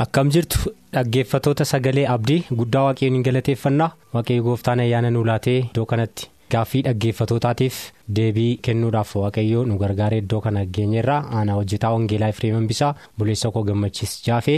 Akkam 0.00 0.30
jirtu 0.32 0.72
dhaggeeffatoota 0.94 1.64
sagalee 1.70 2.06
abdii 2.14 2.42
guddaa 2.58 2.82
waaqayyoon 2.88 3.16
hin 3.18 3.24
galateeffannaa? 3.28 3.88
Waaqayyo 4.14 4.42
gooftaan 4.46 4.80
ayyaana 4.84 5.10
nu 5.14 5.24
laatee 5.28 5.56
iddoo 5.62 5.84
kanatti 5.90 6.28
gaaffii 6.54 6.82
dhaggeeffatootaatiif 6.86 7.80
deebii 8.18 8.52
kennuudhaaf 8.68 9.12
waaqayyo 9.22 9.64
nu 9.70 9.76
gargaaree 9.82 10.20
iddoo 10.22 10.40
kana 10.46 10.64
geenyerraa 10.78 11.18
aanaa 11.40 11.58
hojjetaa 11.58 11.92
wangeelaa 11.96 12.30
Efreem 12.34 12.66
Bisaa 12.70 12.94
buleessa 13.18 13.50
koo 13.56 13.62
gammachiis 13.72 14.14
jaafee 14.28 14.56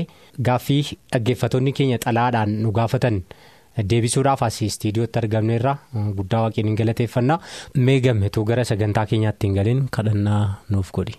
gaaffii 0.51 0.83
dhaggeeffatoonni 1.13 1.73
keenya 1.81 1.99
xalaadhaan 2.07 2.55
nu 2.63 2.73
gaafatan 2.79 3.21
deebisuudhaaf 3.91 4.43
asii 4.51 4.67
istiidiyootti 4.75 5.19
argamneerra 5.25 5.75
guddaa 6.21 6.43
waaqayyoon 6.47 6.71
hin 6.73 6.79
galateeffannaa. 6.85 7.41
Mee 7.77 8.01
gammetuu 8.07 8.45
gara 8.53 8.65
sagantaa 8.73 9.07
keenyaatti 9.13 9.47
hin 9.51 9.55
galiin 9.61 9.85
kadhannaa 9.99 10.43
nuuf 10.71 10.93
godhi. 11.01 11.19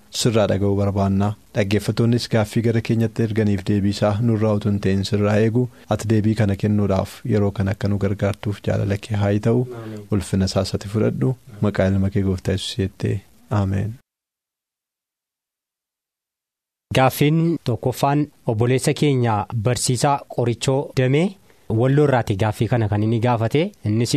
Sirraa 0.19 0.45
dhaga'uu 0.51 0.75
barbaannaa 0.79 1.29
dhaggeeffatoonnis 1.55 2.25
gaaffii 2.33 2.63
gara 2.67 2.81
keenyatti 2.87 3.23
erganiif 3.27 3.61
deebiisaa 3.69 4.11
nurraa 4.29 4.53
utuu 4.59 4.71
hin 4.71 4.79
ta'in 4.85 5.03
sirraa 5.09 5.35
eegu. 5.45 5.63
Ati 5.95 6.09
deebii 6.13 6.35
kana 6.41 6.55
kennuudhaaf 6.63 7.13
yeroo 7.33 7.51
kana 7.59 7.71
akka 7.77 7.87
nu 7.93 7.97
gargaartuuf 8.05 8.59
jaalala 8.67 8.97
kee 9.07 9.15
haa 9.23 9.33
ta'u. 9.47 9.65
Ulfina 10.11 10.47
saasati 10.53 10.87
fudhadhu. 10.93 11.35
Maqaa 11.67 11.87
ilma 11.93 12.09
kee 12.15 12.23
gooftaa 12.29 12.51
yesuus 12.57 12.77
jettee 12.83 13.17
ameen. 13.61 13.93
Gaaffiin 16.95 17.37
tokkoffaan 17.63 18.25
obboleessa 18.53 18.93
keenya 19.01 19.35
barsiisaa 19.67 20.17
qorichoo 20.35 20.79
damee 20.99 21.27
walloo 21.81 22.03
irraati 22.09 22.35
gaaffii 22.41 22.67
kana 22.67 22.89
kan 22.89 23.03
inni 23.03 23.19
gaafate. 23.25 23.61
Innis 23.85 24.15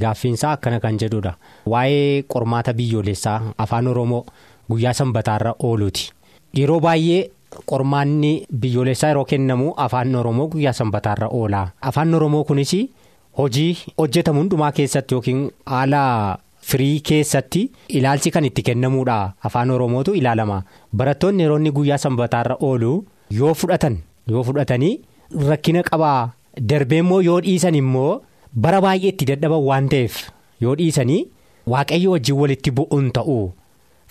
gaaffiinsaa 0.00 0.52
akkana 0.58 0.78
kan 0.80 0.98
jedhudha. 1.02 1.32
Waa'ee 1.72 2.22
qormaata 2.34 2.74
biyyoolessaa 2.74 3.40
afaan 3.58 3.86
oromoo. 3.94 4.24
Guyyaa 4.70 4.92
sanbataarra 4.94 5.54
ooluuti. 5.58 6.10
Yeroo 6.58 6.80
baay'ee 6.80 7.30
qormaanni 7.70 8.32
biyyoolessaa 8.60 9.08
yeroo 9.12 9.24
kennamu 9.32 9.72
afaan 9.84 10.14
oromoo 10.20 10.48
guyyaa 10.54 10.72
sanbataarra 10.78 11.28
oolaa 11.38 11.66
afaan 11.90 12.14
oromoo 12.14 12.44
kunis 12.44 12.72
hojii 13.38 13.76
hojjetamu 13.98 14.40
hundumaa 14.40 14.72
keessatti 14.78 15.14
yookiin 15.14 15.42
haala 15.66 16.02
firii 16.70 17.00
keessatti 17.08 17.62
ilaalchi 17.88 18.30
kan 18.30 18.44
itti 18.44 18.62
kennamuudha. 18.62 19.32
Afaan 19.44 19.70
oromootu 19.70 20.14
ilaalama. 20.14 20.62
Barattoonni 20.96 21.42
yeroo 21.42 21.56
inni 21.58 21.70
guyyaa 21.78 21.98
sanbataarra 21.98 22.56
oolu 22.60 23.04
yoo 23.30 23.54
fudhatan 23.54 23.98
yoo 24.28 24.42
fudhatanii 24.44 25.00
rakkina 25.48 25.82
qabaa 25.82 26.30
darbee 26.68 26.98
immoo 27.04 27.20
yoo 27.20 27.40
dhiisan 27.46 27.74
immoo 27.74 28.20
bara 28.66 28.80
baay'ee 28.84 29.08
itti 29.14 29.24
dadhaban 29.32 29.62
waan 29.68 29.88
ta'eef 29.88 30.16
yoo 30.60 30.74
dhiisanii 30.80 31.20
waaqayyo 31.74 32.10
wajjin 32.14 32.36
walitti 32.42 32.70
bu'uun 32.78 33.10
ta'u. 33.18 33.52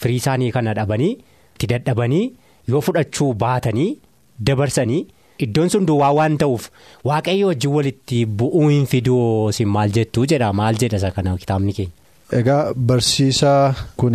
Firii 0.04 0.20
isaanii 0.24 0.52
kana 0.58 0.74
dhabanii 0.82 1.12
itti 1.56 1.68
dadhabanii 1.74 2.26
yoo 2.74 2.82
fudhachuu 2.90 3.32
baatanii 3.46 3.90
dabarsanii 4.50 5.02
iddoon 5.46 5.70
sun 5.76 5.86
duwwaa 5.90 6.12
waan 6.20 6.38
ta'uuf 6.44 6.68
waaqayyo 7.12 7.48
wajjin 7.54 7.72
walitti 7.78 8.26
bu'uu 8.42 8.68
hin 8.74 8.86
fiduu 8.92 9.52
maal 9.78 9.92
jettuu 9.98 10.26
jedha 10.34 10.54
maal 10.62 10.76
jedha 10.84 10.98
isa 11.02 11.12
kana 11.18 11.38
kitaabni 11.44 11.74
keenya. 11.80 11.92
Egaa 12.40 12.74
barsiisaa 12.90 13.74
kun 14.02 14.14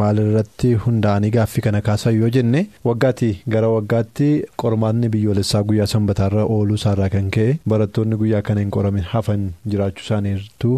maalirratti 0.00 0.68
hundaa'anii 0.84 1.30
gaaffii 1.36 1.62
kana 1.66 1.80
kaasan 1.86 2.14
yoo 2.20 2.28
jenne 2.36 2.60
waggaatti 2.88 3.30
gara 3.54 3.68
waggaatti 3.76 4.28
qormaanni 4.62 5.08
biyyoolessaa 5.14 5.62
guyyaa 5.70 5.86
sanbataarra 5.94 6.44
ooluu 6.56 6.74
isaarraa 6.80 7.08
kan 7.14 7.30
ka'e 7.36 7.56
barattoonni 7.72 8.16
guyyaa 8.22 8.42
kana 8.50 8.60
hin 8.64 8.70
qoramin 8.76 9.02
hafan 9.14 9.48
jiraachuu 9.72 10.04
isaaniirtuu 10.06 10.76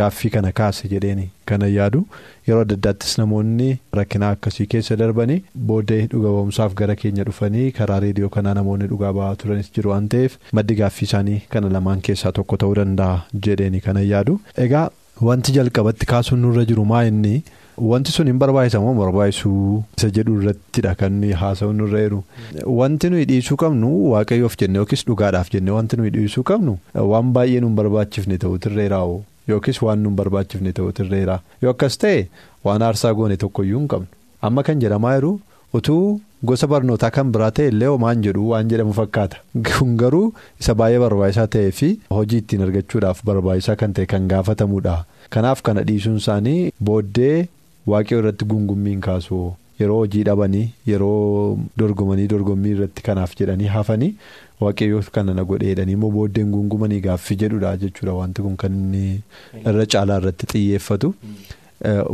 gaaffii 0.00 0.30
kana 0.36 0.52
kaase 0.60 0.88
jedheeni 0.92 1.26
kana 1.50 1.66
yaadu 1.74 2.00
yeroo 2.48 2.62
adda 2.66 2.74
addaattis 2.78 3.14
namoonni 3.22 3.68
rakkinaa 4.00 4.30
akkasii 4.36 4.66
keessa 4.74 4.96
darbanii 5.02 5.38
booddee 5.70 6.00
dhuga 6.14 6.28
ba'umsaaf 6.36 6.74
gara 6.82 6.96
keenya 7.04 7.24
dhufanii 7.30 7.70
karaa 7.78 8.00
reediyoo 8.06 8.28
kanaa 8.38 8.54
namoonni 8.60 8.86
dhugaa 8.92 9.12
ba'aa 9.20 9.34
turanis 9.44 9.72
jiru 9.78 9.90
waan 9.94 10.08
ta'eef 10.16 10.36
maddi 10.60 10.74
gaaffii 10.82 11.08
isaanii 11.10 11.40
kana 11.56 11.68
lamaan 11.78 12.00
keessaa 12.10 12.32
tokko 12.40 12.56
ta'uu 12.64 12.74
danda'a 12.82 13.22
jedheeni 13.48 13.80
kana 13.88 14.00
yaadu 14.12 14.40
egaa. 14.68 14.88
Wanti 15.26 15.52
jalqabatti 15.54 16.06
kaasuun 16.10 16.40
nurra 16.44 16.62
jiru 16.68 16.84
maa 16.92 17.02
inni 17.08 17.34
wanti 17.90 18.12
sun 18.14 18.26
hin 18.30 18.38
barbaachisa 18.42 18.80
moo 18.84 18.94
barbaachisuu 19.00 19.74
isa 19.98 20.08
jedhu 20.16 20.32
irrattidha 20.40 20.94
kan 21.02 21.20
haasa'uun 21.42 21.76
nurra 21.82 22.00
jiru. 22.04 22.18
Wanti 22.78 23.10
nuyi 23.12 23.24
dhiisuu 23.30 23.56
qabnu 23.62 23.90
waaqayyoof 24.14 24.56
jenne 24.62 24.78
yookiis 24.82 25.06
dhugaadhaaf 25.10 25.52
jenne 25.54 25.70
wanti 25.76 25.96
nuyi 26.00 26.10
dhiisuu 26.16 26.42
qabnu 26.50 26.74
waan 27.12 27.30
baay'ee 27.38 27.60
nu 27.66 27.70
barbaachifne 27.80 28.38
ta'uutirreeraa'u 28.46 29.14
yookiis 29.48 29.80
waan 29.86 29.98
nu 30.04 30.10
barbaachifne 30.20 30.72
ta'uutirreera 30.78 31.38
yoo 31.62 31.70
akkas 31.74 31.98
ta'e 32.04 32.28
waan 32.68 32.82
aarsaa 32.90 33.14
goone 33.14 33.36
tokkoyyuu 33.46 33.78
hin 33.80 33.88
qabnu. 33.94 34.06
Amma 34.42 34.62
kan 34.68 34.80
jedhamaa 34.84 35.14
jiru 35.16 35.34
utuu. 35.80 36.20
Gosa 36.48 36.66
barnootaa 36.68 37.08
kan 37.16 37.30
biraa 37.34 37.50
ta'e 37.56 37.68
illee 37.72 37.86
homaan 37.90 38.22
jedhu 38.24 38.42
waan 38.50 38.68
jedhamu 38.70 38.92
fakkaata. 38.96 39.36
Kun 39.68 39.94
garuu 40.00 40.26
isa 40.60 40.74
baay'ee 40.80 40.98
barbaachisaa 41.02 41.46
ta'ee 41.54 41.70
fi 41.78 41.88
hojii 42.16 42.38
ittiin 42.42 42.62
argachuudhaaf 42.66 43.22
barbaachisaa 43.30 43.76
kan 43.82 43.94
ta'e 43.98 44.06
kan 44.10 44.26
gaafatamudha. 44.32 44.96
Kanaaf 45.36 45.62
kana 45.68 45.82
dhiisuun 45.90 46.16
isaanii 46.22 46.72
booddee 46.88 47.48
waaqayyo 47.92 48.18
irratti 48.22 48.44
gungummiin 48.50 49.00
kaasu 49.06 49.40
yeroo 49.80 49.96
hojii 50.02 50.22
dhabanii 50.28 50.66
yeroo 50.92 51.56
dorgomanii 51.80 52.28
dorgommii 52.34 52.72
irratti 52.76 53.02
kanaaf 53.08 53.32
jedhanii 53.40 53.66
hafanii 53.76 54.12
waaqayyo 54.60 55.02
kana 55.12 55.34
na 55.34 55.44
godheedhanii 55.44 55.92
immoo 55.98 56.10
booddeen 56.10 56.50
gungumanii 56.54 57.00
gaaffii 57.00 57.36
jedhudha 57.42 57.76
jechuudha. 57.76 58.12
Wanti 58.20 58.42
kun 58.42 58.56
kan 58.56 58.72
inni 58.72 59.20
irra 59.66 59.86
caalaa 59.86 60.18
irratti 60.22 60.46
xiyyeeffatu. 60.52 61.14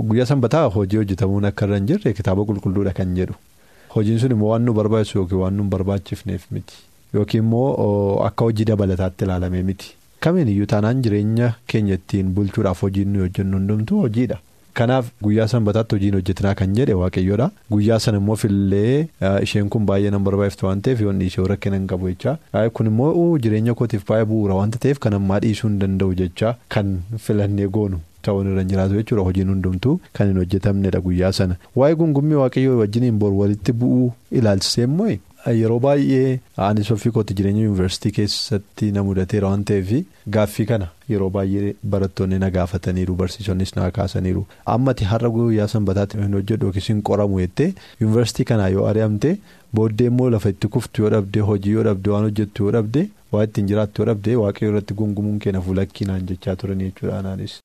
Guyyaa 0.09 0.27
sanbataa 0.27 0.65
hojii 0.77 0.97
hojjetamuun 1.03 1.45
akka 1.45 1.67
irra 1.67 1.77
hin 1.79 1.87
jirre 1.93 2.13
kitaaba 2.13 2.45
qulqulluudha 2.51 2.93
kan 3.01 3.15
jedhu. 3.17 3.35
Hojiin 3.95 4.19
sun 4.19 4.31
immoo 4.37 4.49
waan 4.53 4.63
nu 4.65 4.73
barbaachisu 4.75 5.19
yookiin 5.19 5.41
waan 5.45 5.55
nu 5.61 5.65
barbaachifneef 5.77 6.51
miti. 6.51 6.75
Yookiin 7.15 7.45
immoo 7.45 8.21
akka 8.27 8.45
hojii 8.45 8.65
dabalataatti 8.65 9.25
ilaalamee 9.25 9.63
miti. 9.63 9.95
Kamiin 10.21 10.49
iyyuu 10.49 10.67
taanaan 10.67 11.03
jireenya 11.03 11.55
keenya 11.67 11.95
ittiin 12.01 12.33
bulchuudhaaf 12.35 12.83
hojiin 12.83 13.09
nuyi 13.13 13.23
hojjennu 13.27 13.57
hundumtuu 13.59 14.01
hojiidha. 14.01 14.39
Kanaaf 14.81 15.09
guyyaa 15.25 15.47
sanbataatti 15.53 15.95
hojiin 15.97 16.15
hojjetinaa 16.17 16.55
kan 16.59 16.75
jedhe 16.81 16.95
waaqayyoodha 17.01 17.49
guyyaa 17.73 17.99
sana 18.05 18.19
immoo 18.23 18.37
fillee 18.43 19.09
isheen 19.47 19.69
kun 19.75 19.87
baay'ee 19.91 20.11
nan 20.15 20.25
barbaachiftu 20.29 20.67
waan 20.69 20.81
ta'eef 20.87 21.01
yoon 21.07 21.19
dhiisee 21.23 21.47
rakkina 21.53 21.77
hin 21.81 21.87
qabu 21.95 22.09
jechaa. 22.13 22.37
Kun 22.79 22.87
immoo 22.93 23.39
jireenya 23.47 23.75
kootiif 23.81 24.07
baay'ee 24.13 24.25
bu'uura 24.31 24.55
wanta 24.61 24.79
ta'eef 24.85 24.99
kan 25.07 25.15
ammaa 25.19 25.41
dhiisuu 25.47 25.69
hin 25.69 25.79
danda'u 25.83 26.15
jechaa. 26.23 26.55
Kan 26.77 26.95
filannee 27.27 27.69
goonu. 27.79 28.01
Ta'uun 28.27 28.49
irra 28.53 28.61
hin 28.63 28.69
jiraatu 28.73 28.97
jechuudha 29.01 29.23
hojiin 29.27 29.49
hundumtuu 29.55 29.93
kan 30.17 30.29
hin 30.33 30.37
hojjetamnedha 30.43 31.01
guyyaa 31.09 31.33
sana. 31.41 31.55
Waa'ee 31.83 31.95
gungummii 32.01 32.37
waaqayyoo 32.43 32.79
wajjiniin 32.81 33.19
bor 33.25 33.33
walitti 33.43 33.73
bu'uu 33.83 34.11
ilaalchisee 34.41 34.85
immoo 34.89 35.11
yeroo 35.61 35.79
baay'ee 35.85 36.41
anis 36.69 36.91
ofii 36.95 37.11
kootti 37.17 37.35
jireenya 37.39 37.63
yuunivarsiitii 37.67 38.13
keessatti 38.19 38.89
na 38.97 39.03
mudateera 39.09 39.49
waan 39.53 39.63
ta'eef 39.71 39.93
gaaffii 40.37 40.67
kana 40.71 40.89
yeroo 41.13 41.31
baay'ee 41.37 41.71
barattoonni 41.95 42.39
na 42.43 42.51
gaafataniiru 42.57 43.15
barsiisonnis 43.23 43.73
na 43.77 43.91
kaasaniiru 43.99 44.43
ammati 44.75 45.05
har'a 45.13 45.31
guyyaa 45.37 45.69
sanbataatti 45.75 46.19
hin 46.25 46.35
hojjedhu 46.39 46.67
yookiis 46.71 46.89
hin 46.93 47.03
qoramu 47.11 47.41
jettee 47.45 47.71
yuunivarsiitii 48.01 48.45
kanaa 48.53 48.69
yoo 48.77 48.87
ari'amte 48.91 49.33
booddee 49.81 50.07
immoo 50.13 50.31
lafa 50.37 50.49
itti 50.57 50.69
kuftu 50.77 51.03
yoo 51.07 51.11
dhabde 51.17 51.41
hojii 51.53 51.73
yoo 51.79 51.83
dhabde 51.89 52.11
waan 52.17 52.25
hojjettu 52.31 52.65
yoo 52.69 52.73
dhabde 52.79 53.09
waa 53.33 53.45
ittiin 53.49 53.67
jiraattu 53.73 54.05
dhabdee 54.13 54.37
waaqayyo 54.45 54.71
irratti 54.73 54.95
gungumuun 55.03 55.39
keenya 55.47 55.61
fuulakkiinaan 55.67 56.27
jechaa 56.33 56.57
turan 56.63 56.79
jechuudha 56.87 57.19
anaanis. 57.19 57.59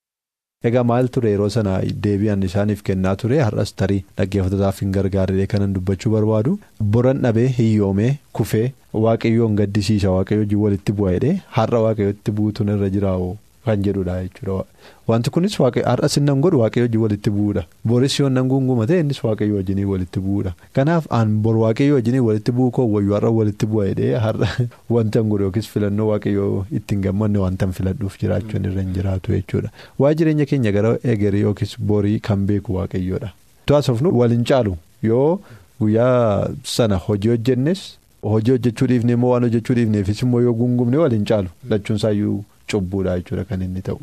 Egaa 0.67 0.83
maal 0.89 1.07
ture? 1.15 1.29
Yeroo 1.33 1.49
sana 1.55 1.73
deebi'an 2.05 2.43
isaaniif 2.47 2.81
kennaa 2.89 3.15
ture. 3.23 3.37
Har'as 3.47 3.73
tarii 3.81 3.99
dhaggeeffatootaaf 4.17 4.79
hin 4.83 4.91
gargaarre 4.97 5.47
kanan 5.53 5.73
dubbachuu 5.77 6.11
barbaadu 6.15 6.53
boran 6.95 7.21
dhabee 7.25 7.47
hiyyoomee 7.57 8.11
kufee 8.39 8.65
waaqayyoon 9.05 9.55
gaddisiisa. 9.61 10.11
Waaqayyo 10.17 10.41
wajjin 10.45 10.63
walitti 10.65 10.91
bu'a 11.01 11.13
jedhee 11.17 11.35
har'a 11.57 11.81
waaqayyotti 11.87 12.31
buutuun 12.39 12.73
irra 12.77 12.89
jiraa'u 12.95 13.29
kan 13.65 13.81
jedhudha 13.83 14.15
jechuudha. 14.23 14.65
Wanti 15.07 15.29
kunis 15.29 15.57
har'as 15.59 16.17
inni 16.17 16.33
godhu 16.41 16.59
waaqayyo 16.61 16.85
wajjin 16.85 17.01
walitti 17.01 17.29
bu'uudha. 17.29 17.63
Boris 17.85 18.19
yoo 18.19 18.29
nan 18.29 18.47
gunguma 18.49 18.87
ta'e 18.87 18.99
innis 18.99 19.23
waaqayyo 19.23 19.55
wajjin 19.55 19.83
walitti 19.85 20.19
bu'uudha. 20.19 20.53
Kanaaf 20.73 21.07
aan 21.11 21.41
bor 21.41 21.55
waaqayyo 21.57 21.95
wajjin 21.95 22.19
walitti 22.19 22.51
bu'u 22.51 22.71
koo 22.71 22.87
wayyuu 22.95 23.13
har'a 23.17 23.31
walitti 23.31 23.65
bu'a 23.65 23.87
jedhee 23.89 24.13
har'a 24.25 24.47
wanta 24.95 25.21
godhu 25.21 25.43
yookiis 25.49 25.67
filannoo 25.73 26.07
waaqayyo 26.11 26.65
ittiin 26.71 27.01
gammanne 27.01 27.37
wanta 27.45 27.67
filadhuuf 27.67 28.17
jiraachuun 28.21 28.65
irra 28.71 28.81
hin 28.81 28.93
jiraatu 28.93 29.35
jechuudha. 29.37 29.69
Waa 29.99 30.13
jireenya 30.13 30.45
keenya 30.45 30.71
gara 30.71 30.97
egeree 31.03 31.43
yookiis 31.47 31.77
borii 31.79 32.19
kan 32.19 32.45
beeku 32.47 32.79
waaqayyoodha. 32.79 33.33
To'aasofnu 33.65 34.13
wal 34.17 34.33
hin 34.37 34.43
caalu 34.45 34.77
yoo 35.03 35.39
guyyaa 35.79 36.49
sana 36.63 36.95
hojii 36.95 37.29
hojjennes 37.29 37.85
hojii 38.21 38.51
hojjechuu 38.51 38.87
dhiifnee 38.87 39.15
moo 39.15 39.31
waan 39.31 39.43
hojjechuu 39.43 39.75
dhiifneefis 39.75 40.21
immoo 40.21 40.41
yoo 40.41 40.53
gungumne 40.53 40.97
wal 40.97 41.11
hin 41.17 41.25
caalu 41.31 41.49
lachuunsaayyuu 41.69 42.43
cubbuudha 42.71 43.17
jechuudha 43.19 43.43
kan 43.49 43.61
inni 43.61 43.81
ta'u. 43.81 43.99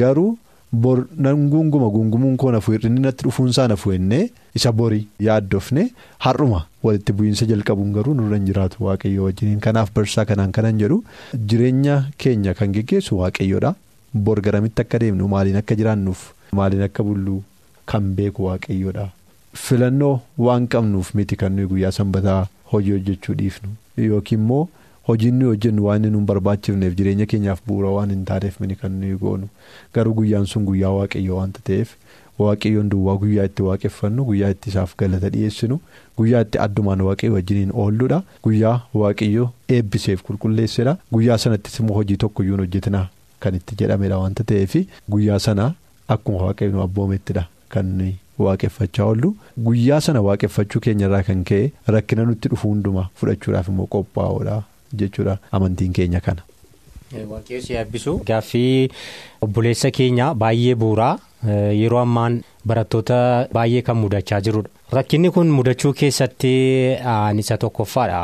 Garuu 0.00 0.38
bor 0.72 0.98
nan 1.24 1.48
gunguma 1.52 1.88
gungumuun 1.94 2.36
koo 2.40 2.50
nafu 2.52 2.72
hir'inni 2.72 3.00
natti 3.06 3.24
dhufuunsaa 3.26 3.66
nafu 3.72 3.92
ennee 3.92 4.30
isa 4.58 4.72
borii 4.72 5.06
yaaddofne 5.26 5.82
har'uma 6.26 6.60
walitti 6.86 7.12
bu'iinsa 7.18 7.46
jalqabuun 7.50 7.92
garuu 7.96 8.14
nurra 8.20 8.36
hin 8.38 8.46
jiraatu 8.50 8.84
waaqayyo 8.86 9.24
wajjiniin 9.28 9.60
kanaaf 9.66 9.92
barsaa 9.98 10.24
kanaan 10.30 10.52
kanan 10.58 10.78
jedhu 10.82 11.02
jireenya 11.52 11.96
keenya 12.18 12.54
kan 12.60 12.72
geggeessu 12.76 13.18
waaqayyoodha. 13.20 13.74
Bor 14.14 14.40
garamitti 14.46 14.82
akka 14.82 14.98
deemnu 15.02 15.28
maaliin 15.34 15.56
akka 15.60 15.74
jiraannuuf 15.80 16.24
maaliin 16.60 16.82
akka 16.88 17.02
bullu 17.04 17.42
kan 17.92 18.12
beeku 18.16 18.44
waaqayyoodha. 18.48 19.08
Filannoo 19.64 20.20
waan 20.38 20.66
qabnuuf 20.72 21.14
miti 21.14 21.36
kan 21.36 21.52
nuyi 21.56 21.66
guyyaa 21.70 21.90
sanbataa 21.98 22.46
hojii 22.72 22.92
hojjechuu 22.96 23.34
dhiifnu 23.40 23.68
yookiin 23.96 24.40
immoo. 24.40 24.68
Hojiin 25.08 25.34
nuyi 25.38 25.48
hojjennu 25.50 25.84
waan 25.86 26.04
inni 26.04 26.10
nu 26.16 26.20
barbaachifneef 26.26 26.94
jireenya 26.98 27.26
keenyaaf 27.30 27.60
bu'uura 27.68 27.88
waan 27.96 28.10
hin 28.14 28.24
taaneef 28.28 28.60
mini 28.60 28.74
kan 28.82 28.92
nuyi 29.00 29.16
goonu. 29.22 29.48
Garuu 29.94 30.14
guyyaan 30.18 30.46
sun 30.46 30.64
guyyaa 30.68 30.92
waaqayyoo 30.98 31.36
waanta 31.38 31.60
ta'eef 31.68 31.96
waaqayyoon 32.42 32.88
duwwaa 32.92 33.16
guyyaa 33.24 33.44
itti 33.50 33.62
waaqeffannu 33.68 34.24
guyyaa 34.28 34.50
itti 34.54 34.70
isaaf 34.72 34.94
galata 35.02 35.28
dhiyeessinu 35.34 35.80
guyyaa 36.20 36.40
itti 36.46 36.58
addumaan 36.66 37.00
waaqayyo 37.08 37.34
wajjiniin 37.34 37.72
oolluudha. 37.84 38.22
Guyyaa 38.46 38.76
waaqayyoo 39.02 39.50
eebbiseef 39.68 40.22
qulqulleessedha 40.30 40.96
guyyaa 41.12 41.38
sanattis 41.46 41.78
immoo 41.82 41.94
hojii 42.00 42.16
tokkoyyuu 42.26 42.56
hojjetina 42.64 43.04
kan 43.40 43.54
itti 43.60 43.74
jedhamedha 43.84 44.18
waanta 44.24 44.44
ta'eef 44.54 44.76
guyyaa 45.16 45.38
sana 45.50 45.72
akkuma 46.08 46.44
waaqayyo 46.46 46.72
nu 46.78 46.82
abboomettidha 46.88 47.48
kan 47.68 47.94
waaqeffachaa 48.38 49.04
oollu. 49.12 49.34
Guyyaa 49.68 50.00
sana 50.00 50.22
waaqeffachuu 50.28 50.80
keenyarraa 50.88 51.22
kan 51.30 51.44
ka'e 51.44 51.72
rakkina 51.96 52.24
nutti 52.30 52.48
dhufu 52.52 52.68
hundumaa 52.68 53.08
fudhachuudhaaf 53.20 53.68
immoo 53.72 53.86
qophaa'uudha. 53.96 54.62
Jechuudha 54.92 55.38
amantiin 55.52 55.92
keenya 55.92 56.20
kana. 56.20 56.42
Waaqayyoon 57.12 57.76
eebbisu 57.78 58.12
gaaffii 58.28 58.88
obboleessa 59.44 59.90
keenya 59.90 60.34
baay'ee 60.42 60.74
bu'uuraa 60.82 61.18
yeroo 61.80 61.98
ammaan 62.02 62.38
barattoota 62.66 63.18
baay'ee 63.52 63.82
kan 63.88 63.96
mudachaa 63.96 64.40
jirudha. 64.46 64.70
Rakkinni 64.92 65.30
kun 65.34 65.50
mudachuu 65.58 65.92
keessatti 65.92 66.52
isa 67.42 67.58
tokkoffaadha 67.58 68.22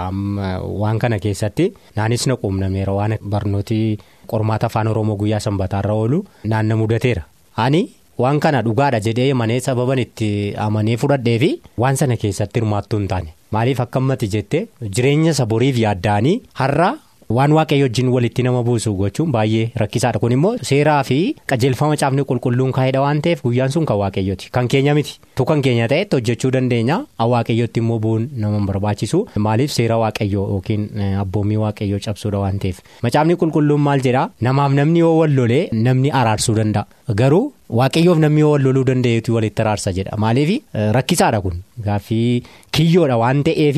waan 0.83 0.99
kana 0.99 1.19
keessatti 1.19 1.69
naanis 1.97 2.27
na 2.27 2.37
quunnameera 2.37 2.93
waan 3.01 3.19
barnooti 3.35 3.99
qormaata 4.33 4.67
afaan 4.73 4.89
oromoo 4.89 5.17
guyyaa 5.17 5.41
sanbataarra 5.41 5.93
oolu 5.95 6.25
naanna 6.45 6.77
mudateera. 6.77 7.23
Ani 7.57 7.83
waan 8.19 8.41
kana 8.41 8.63
dhugaadha 8.63 9.01
jedhee 9.01 9.35
manee 9.35 9.61
sababan 9.61 9.99
itti 9.99 10.55
amanee 10.67 10.97
fudhadhee 10.97 11.39
fi 11.45 11.51
waan 11.85 11.97
sana 11.97 12.17
keessatti 12.17 12.61
hirmaattuu 12.61 12.99
hin 12.99 13.09
taane. 13.09 13.35
Maaliif 13.53 13.81
akka 13.85 13.99
ammatti 14.03 14.29
jettee 14.35 14.67
jireenya 14.97 15.33
isa 15.37 15.47
boriif 15.53 15.79
yaadda'anii 15.85 16.37
har'a 16.61 16.91
waan 17.37 17.53
waaqayyo 17.53 17.85
wajjin 17.87 18.09
walitti 18.09 18.43
nama 18.43 18.63
buusu 18.65 18.95
gochuun 18.97 19.33
baay'ee 19.33 19.71
rakkisaadha. 19.81 20.19
Kun 20.23 20.33
immoo 20.33 20.53
seeraa 20.69 21.03
fi 21.09 21.19
qajeelfama 21.51 21.97
caafni 22.03 22.23
qulqulluun 22.31 22.73
kaa'edha 22.77 23.01
waan 23.05 23.21
ta'eef 23.27 23.43
guyyaan 23.45 23.71
sun 23.75 23.85
kan 23.91 23.99
waaqayyooti. 24.03 24.49
Kan 24.57 24.69
keenya 24.75 24.95
miti. 24.99 25.19
Tu 25.37 25.45
kan 25.51 25.61
keenya 25.67 25.89
ta'etti 25.93 26.17
hojjechuu 26.17 26.51
dandeenya. 26.57 26.97
Waaqayyotti 27.35 27.81
immoo 27.85 27.99
bu'uun 28.07 28.29
nama 28.45 28.61
barbaachisu 28.71 29.21
maaliif 29.49 29.71
seera 29.77 29.99
waaqayyoo 30.05 30.47
yookiin 30.55 30.89
abboommii 31.25 31.57
waaqayyoo 31.65 32.01
cabsuudha 32.07 32.39
waan 32.47 32.59
ta'eef? 32.65 32.81
Macaafni 33.03 33.37
qulqulluun 33.45 33.81
maal 33.91 34.01
jedhaa 34.09 34.31
namaaf 34.49 34.73
namni 34.81 34.99
yoo 35.05 35.15
wal 35.21 35.35
lolee 35.41 35.63
namni 35.73 36.11
araarsuu 36.23 36.57
danda'a. 36.63 36.87
Garuu. 37.23 37.53
Waaqayyoof 37.79 38.19
namni 38.25 38.41
yoo 38.41 38.53
wal 38.57 38.63
loluu 38.65 38.85
danda'eetu 38.89 39.35
walitti 39.37 39.63
araarsa 39.63 39.93
jedha. 39.93 40.17
Maaliif? 40.17 40.63
Rakkisaadha 40.97 41.41
kun. 41.45 41.61
Gaaffii 41.85 42.43
kiyyoodha 42.73 43.17
waan 43.21 43.43
ta'eef 43.45 43.77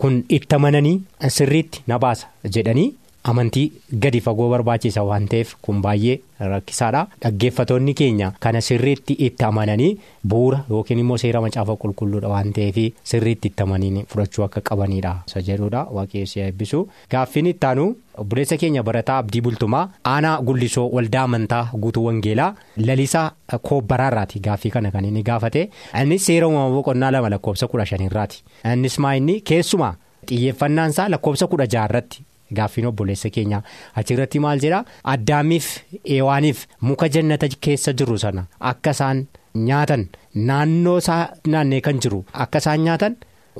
kun 0.00 0.24
itti 0.36 0.54
amananii 0.58 0.96
sirriitti 1.36 1.82
na 1.86 1.98
baasa 2.04 2.26
jedhanii 2.56 2.88
amantii 3.24 3.72
gadi 4.02 4.20
fagoo 4.20 4.48
barbaachisa 4.50 5.02
waan 5.04 5.26
ta'eef 5.28 5.54
kun 5.62 5.80
baay'ee 5.82 6.18
rakkisaadha. 6.40 7.06
Dhaggeeffatoonni 7.22 7.94
keenya 7.94 8.32
kana 8.40 8.60
sirriitti 8.60 9.12
itti 9.26 9.44
amananii 9.44 9.98
bu'uura 10.28 10.60
yookiin 10.70 10.98
immoo 11.02 11.16
seera 11.18 11.40
macaafa 11.40 11.76
qulqulluudha 11.82 12.28
waan 12.34 12.52
ta'eef 12.52 12.76
sirriitti 13.12 13.48
itti 13.52 13.62
amananii 13.62 14.04
fudhachuu 14.12 14.44
akka 14.44 14.60
qabanidha 14.70 15.14
isa 15.28 15.42
jedhudha 15.48 15.86
waaqayyoon 15.98 16.44
eebbisu. 16.46 16.88
Gaaffiin 17.10 17.46
ittaanu. 17.54 17.86
obboleessa 18.18 18.56
keenya 18.60 18.82
barataa 18.86 19.16
abdii 19.22 19.40
bultumaa 19.46 19.82
aanaa 20.12 20.40
gullisoo 20.46 20.86
waldaa 20.96 21.20
amantaa 21.28 21.60
guutuu 21.82 22.02
wangeelaa 22.06 22.48
lalisaa 22.86 23.30
koobbaraarraati 23.68 24.40
gaaffii 24.46 24.70
kana 24.76 24.90
kan 24.90 25.04
inni 25.04 25.22
gaafate. 25.28 25.62
Innis 26.02 26.26
seera 26.26 26.48
uumamaa 26.48 26.74
boqonnaa 26.76 27.10
lama 27.16 27.28
lakkoofsa 27.34 27.68
kudha 27.74 27.86
shanirraati 27.90 28.42
innis 28.72 28.98
maa 29.04 29.12
inni? 29.20 29.40
Keessumaa 29.50 29.94
xiyyeeffannaansaa 30.28 31.08
lakkoofsa 31.14 31.46
kudha 31.52 31.66
jaarratti 31.74 32.24
gaaffiin 32.56 32.86
obboleessa 32.90 33.30
keenya 33.30 33.62
achirratti 34.02 34.38
maal 34.44 34.60
jedhaa 34.64 34.84
addaamiif 35.14 35.70
eewaaniif 36.16 36.66
muka 36.80 37.08
jannata 37.16 37.48
keessa 37.66 37.92
jiru 38.02 38.18
sana 38.24 38.46
akka 38.72 38.90
isaan 38.98 39.26
nyaatan 39.70 40.06
naannoo 40.50 40.98
isaa 41.04 41.22
naannee 41.46 41.80
kan 41.80 42.00
jiru 42.06 42.24
akka 42.32 42.58
isaan 42.64 42.84
nyaatan. 42.84 43.16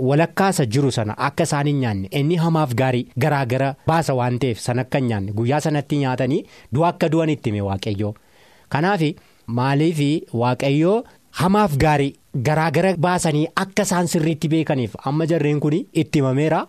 walakkaasa 0.09 0.65
jiru 0.75 0.91
sana 0.95 1.15
akka 1.27 1.43
isaan 1.47 1.67
hin 1.67 1.79
nyaanne. 1.83 2.09
Inni 2.19 2.37
hamaaf 2.43 2.75
gaarii 2.81 3.07
garaagara 3.23 3.71
baasa 3.91 4.15
waan 4.19 4.37
ta'eef 4.43 4.59
sana 4.67 4.83
akka 4.87 4.99
hin 5.01 5.09
nyaanne. 5.13 5.33
Guyyaa 5.39 5.61
sanatti 5.65 5.97
nyaatanii 6.03 6.39
du'a 6.75 6.89
akka 6.93 7.09
du'an 7.15 7.31
itti 7.35 7.51
hime 7.51 7.63
waaqayyoo. 7.69 8.13
Kanaaf 8.75 9.03
maaliif 9.59 9.99
waaqayyoo 10.43 10.97
hamaaf 11.41 11.77
gaarii 11.85 12.13
garaagara 12.51 12.95
baasanii 13.07 13.47
akka 13.65 13.83
isaan 13.89 14.09
sirriitti 14.13 14.49
beekaniif? 14.55 14.95
Amma 15.05 15.27
jarreen 15.27 15.61
kun 15.61 15.75
itti 15.93 16.19
himameera 16.23 16.67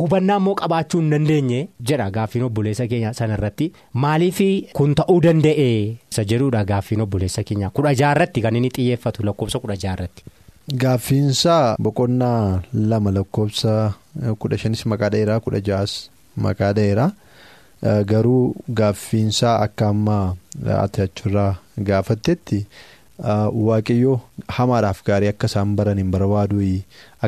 hubannaa 0.00 0.36
immoo 0.40 0.54
qabaachuu 0.60 1.00
hin 1.00 1.10
dandeenye 1.14 1.58
jedha 1.90 2.10
gaaffiin 2.10 2.44
obboleessa 2.48 2.86
keenya 2.92 3.12
sanarratti 3.18 3.72
maaliif 4.04 4.38
kun 4.78 4.94
ta'uu 5.00 5.20
danda'e? 5.26 5.66
Isa 6.12 6.24
jedhuudha 6.24 6.64
gaaffiin 6.70 7.00
obboleessa 7.06 7.42
keenya. 7.48 7.70
kudha 7.70 7.94
jaarratti 8.02 8.40
kan 8.46 8.56
inni 8.56 8.70
xiyyeeffatu 8.76 9.22
lakkoofsa 9.28 9.58
kudha 9.64 9.76
jaarratti. 9.84 10.22
Gaaffiinsaa 10.82 11.76
boqonnaa 11.82 12.62
lama 12.72 13.10
lakkoofsa 13.18 13.92
kudha 14.38 14.58
shanis 14.62 14.86
maqaa 14.92 15.10
dheeraa 15.14 15.40
kudha 15.40 15.60
ja'as 15.68 15.92
maqaa 16.46 16.72
dheeraa. 16.78 17.10
Garuu 18.10 18.54
gaaffiinsaa 18.80 19.54
akka 19.66 19.88
ammaa 19.88 20.34
ati 20.82 21.02
achirraa 21.04 21.54
gaafattetti 21.88 22.66
waaqayyoo 23.26 24.14
hamaadhaaf 24.56 25.02
gaarii 25.08 25.28
akka 25.32 25.46
isaan 25.50 25.74
baran 25.78 25.98
hin 26.02 26.10
barbaadu 26.14 26.58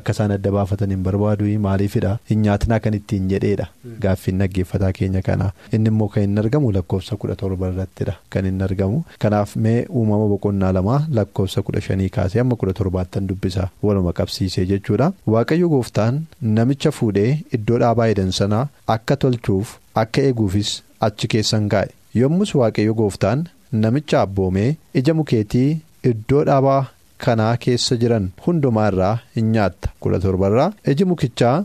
akka 0.00 0.12
isaan 0.16 0.32
adda 0.36 0.50
baafatan 0.56 0.90
hin 0.94 1.02
barbaadu 1.08 1.46
maaliifidha 1.66 2.12
hin 2.30 2.40
nyaatinaa 2.46 2.78
kan 2.86 2.94
ittiin 2.98 3.28
jedheedha. 3.32 3.66
Gaaffiin 4.04 4.38
dhaggeeffataa 4.42 4.92
keenya 4.98 5.22
kana. 5.28 5.50
Inni 5.72 5.88
immoo 5.92 6.08
kan 6.16 6.22
hin 6.26 6.38
argamu 6.44 6.72
lakkoofsa 6.78 7.16
kudha 7.24 7.36
torba 7.42 7.68
irrattidha 7.74 8.14
kan 8.36 8.44
hin 8.50 8.62
argamu. 8.68 9.02
Kanaaf 9.24 9.56
mee 9.66 9.76
uumama 10.02 10.28
boqonnaa 10.34 10.72
lamaa 10.78 11.00
lakkoofsa 11.20 11.62
kudha 11.68 11.80
shanii 11.88 12.08
kaasee 12.18 12.40
amma 12.44 12.56
kudha 12.62 12.72
torbaattan 12.82 13.26
dubbisa 13.32 13.68
waluma 13.82 14.12
qabsiisee 14.20 14.66
jechuudha. 14.74 15.12
Waaqayyo 15.36 15.68
gooftaan 15.76 16.22
namicha 16.60 16.90
fuudhee 17.00 17.30
iddoo 17.58 17.78
dhaabaa 17.86 18.08
edan 18.16 18.32
sanaa 18.42 18.66
akka 18.98 19.16
tolchuuf 19.26 19.76
akka 20.04 20.20
eeguufis 20.30 20.78
achi 21.08 21.28
keessan 21.36 21.68
kaa'e 21.76 21.90
yommus 22.22 22.54
waaqayyo 22.62 22.94
gooftaan. 23.02 23.46
Namicha 23.83 24.21
abboomee 24.23 24.71
ija 25.00 25.14
mukeetii 25.21 25.69
iddoo 26.11 26.45
dhaabaa 26.49 26.81
kanaa 27.25 27.52
keessa 27.66 27.97
jiran 28.02 28.26
hundumaa 28.47 28.88
irraa 28.93 29.19
hin 29.37 29.50
nyaatta. 29.57 29.88
kudha 30.00 30.19
torbarraa 30.25 30.73
iji 30.93 31.04
mukichaa 31.12 31.57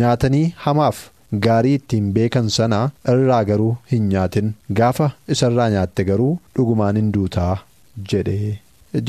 nyaatanii 0.00 0.44
hamaaf 0.64 0.98
gaarii 1.46 1.74
ittiin 1.78 2.12
beekan 2.18 2.48
sana 2.58 2.78
irraa 3.14 3.42
garuu 3.50 3.72
hin 3.92 4.08
nyaatin. 4.12 4.52
gaafa 4.78 5.10
isarraa 5.36 5.70
nyaatte 5.74 6.04
garuu 6.10 6.38
dhugumaan 6.56 6.96
hin 7.00 7.10
duutaa 7.16 7.56
jedhee 8.12 8.58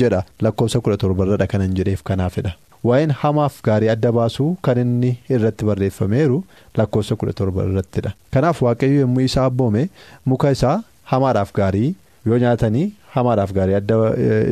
jedha. 0.02 0.22
lakkoofsa 0.40 0.80
kudha 0.80 0.96
torbarradha 1.04 1.46
kanan 1.54 1.74
jedheef 1.78 2.02
kanaafidha 2.10 2.52
waa'een 2.88 3.10
hamaaf 3.22 3.62
gaarii 3.70 3.88
adda 3.94 4.12
baasuu 4.18 4.50
kan 4.66 4.78
inni 4.84 5.16
irratti 5.36 5.64
barreeffameeru 5.70 6.44
lakkoofsa 6.78 7.16
kudha 7.22 7.32
torba 7.40 7.64
irrattidha. 7.70 8.12
Kanaaf 8.34 8.62
waaqayyo 8.66 9.00
yommuu 9.00 9.20
isaa 9.30 9.44
abboome 9.50 9.88
muka 10.32 10.50
isaa 10.56 10.78
hamaadhaaf 11.10 11.52
gaarii 11.58 11.90
yoo 12.26 12.38
nyaatanii 12.44 12.86
hamaadhaaf 13.16 13.52
gaarii 13.58 13.74
adda 13.80 13.96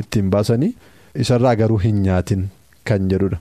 ittiin 0.01 0.31
baasanii 0.35 0.73
isarraa 1.27 1.55
garuu 1.63 1.77
hin 1.85 2.03
nyaatin 2.09 2.45
kan 2.91 3.09
jedhudha. 3.13 3.39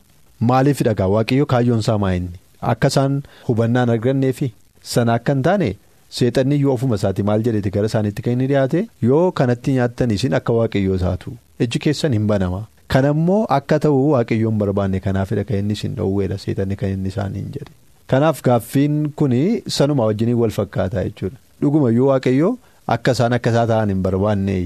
Maaliif 0.52 0.82
dhagaa? 0.88 1.08
Waaqayyo 1.16 1.46
kaayyoon 1.56 1.80
isaa 1.86 1.98
maayinni 2.06 2.40
akka 2.72 2.88
isaan 2.94 3.20
hubannaan 3.50 3.90
arganneefi 3.98 4.54
sana 4.94 5.14
akka 5.20 5.34
hin 5.38 5.42
taane. 5.50 5.70
seexanni 6.18 6.56
iyyuu 6.56 6.74
ofuma 6.74 6.96
isaati 7.00 7.24
maal 7.28 7.42
jedheeti? 7.46 7.70
Gara 7.76 7.86
isaaniitti 7.92 8.22
kan 8.26 8.34
inni 8.36 8.46
dhiyaate 8.50 8.82
yoo 9.08 9.32
kanatti 9.40 9.72
nyaattan 9.78 10.12
isin 10.16 10.34
akka 10.40 10.54
waaqayyoo 10.58 10.98
taatu 11.02 11.34
iji 11.66 11.80
keessan 11.86 12.14
hin 12.18 12.28
banama. 12.30 12.62
Kana 12.94 13.10
immoo 13.16 13.40
akka 13.56 13.80
ta'u 13.86 13.98
waaqayyoon 14.12 14.58
barbaanne 14.62 15.00
kanaafidha 15.08 15.44
kan 15.50 15.58
inni 15.64 15.74
isin 15.80 15.96
dhoowweedha 15.98 16.38
seexanni 16.44 16.76
kan 16.84 16.90
inni 16.96 17.10
isaaniin 17.14 17.50
jedhe. 17.58 17.72
Kanaaf 18.14 18.40
gaaffiin 18.48 18.96
kun 19.22 19.34
sanuma 19.80 20.06
wajjiniin 20.12 20.38
wal 20.44 20.50
fakkaataa 20.60 21.04
jechuudha. 21.10 21.38
Dhugumayyuu 21.62 22.08
waaqayyoo 22.12 22.54
akka 22.96 23.12
isaan 23.18 23.34
akka 23.38 23.50
isaa 23.56 23.68
ta'an 23.74 23.90
hin 23.94 24.02
barbaanne 24.08 24.58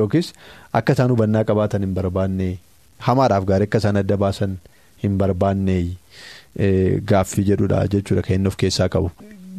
yookiis 0.00 0.32
akka 0.80 0.92
isaan 0.98 1.10
hubannaa 1.14 1.44
qabaatan 1.50 1.82
hin 1.86 1.94
barbaanne 1.98 2.48
hamaadhaaf 3.08 3.44
gaarii 3.50 3.68
akka 3.70 3.78
isaan 3.84 3.96
adda 4.02 4.16
baasan 4.24 4.56
hin 5.04 5.18
barbaanne 5.22 5.76
gaaffii 7.12 7.44
jedhudha 7.50 7.86
jechuudha 7.92 8.22
kan 8.22 8.46
of 8.46 8.56
keessaa 8.56 8.88
qabu. 8.88 9.10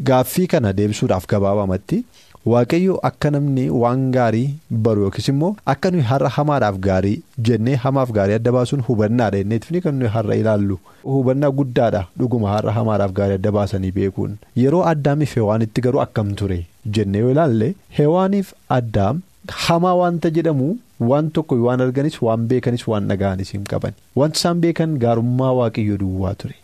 Gaaffii 0.10 0.48
kana 0.48 0.74
deebisuudhaaf 0.74 1.26
gabaabamatti 1.34 2.04
waaqayyo 2.52 2.98
akka 3.10 3.30
namni 3.34 3.64
waan 3.84 4.04
gaarii 4.16 4.48
baru 4.86 5.02
yookiis 5.06 5.28
immoo 5.34 5.52
akka 5.74 5.92
nuyi 5.96 6.04
har'a 6.12 6.30
hamaadhaaf 6.38 6.78
gaarii 6.88 7.22
jennee 7.50 7.76
hamaaf 7.84 8.12
gaarii 8.18 8.34
adda 8.40 8.52
baasuun 8.56 8.82
hubannaadha 8.88 9.38
jenneetifni 9.44 9.82
kan 9.86 9.96
nuyi 10.00 10.10
har'a 10.16 10.36
ilaallu. 10.42 10.80
Hubannaa 11.04 11.52
guddaadha 11.60 12.02
dhuguma 12.20 12.50
har'a 12.54 12.72
hamaadhaaf 12.80 13.12
gaarii 13.20 13.38
adda 13.42 13.52
baasanii 13.58 13.92
beekuun. 14.00 14.38
Yeroo 14.64 14.84
addaamiif 14.94 15.36
hewaanitti 15.42 15.82
garuu 15.88 16.02
akkam 16.06 16.34
ture 16.42 16.60
jennee 16.98 17.20
yoo 17.26 17.32
ilaalle 17.36 17.68
hewaaniif 17.98 18.54
addaam 18.78 19.22
hamaa 19.66 19.94
wanta 20.04 20.30
jedhamu 20.38 20.70
waan 21.12 21.30
tokko 21.36 21.56
waan 21.66 21.82
arganis 21.88 22.18
waan 22.30 22.48
beekanis 22.54 22.88
waan 22.94 23.08
dhaga'anis 23.12 23.52
hin 23.58 23.64
qaban 23.76 23.94
wanti 24.22 24.38
isaan 24.42 24.62
beekan 24.66 24.98
gaarummaa 25.04 25.52
waaqayyo 25.60 25.98
duwwaa 26.06 26.34
ture 26.44 26.56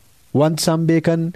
wanti 0.41 0.61
isaan 0.67 0.85
beekan. 0.91 1.29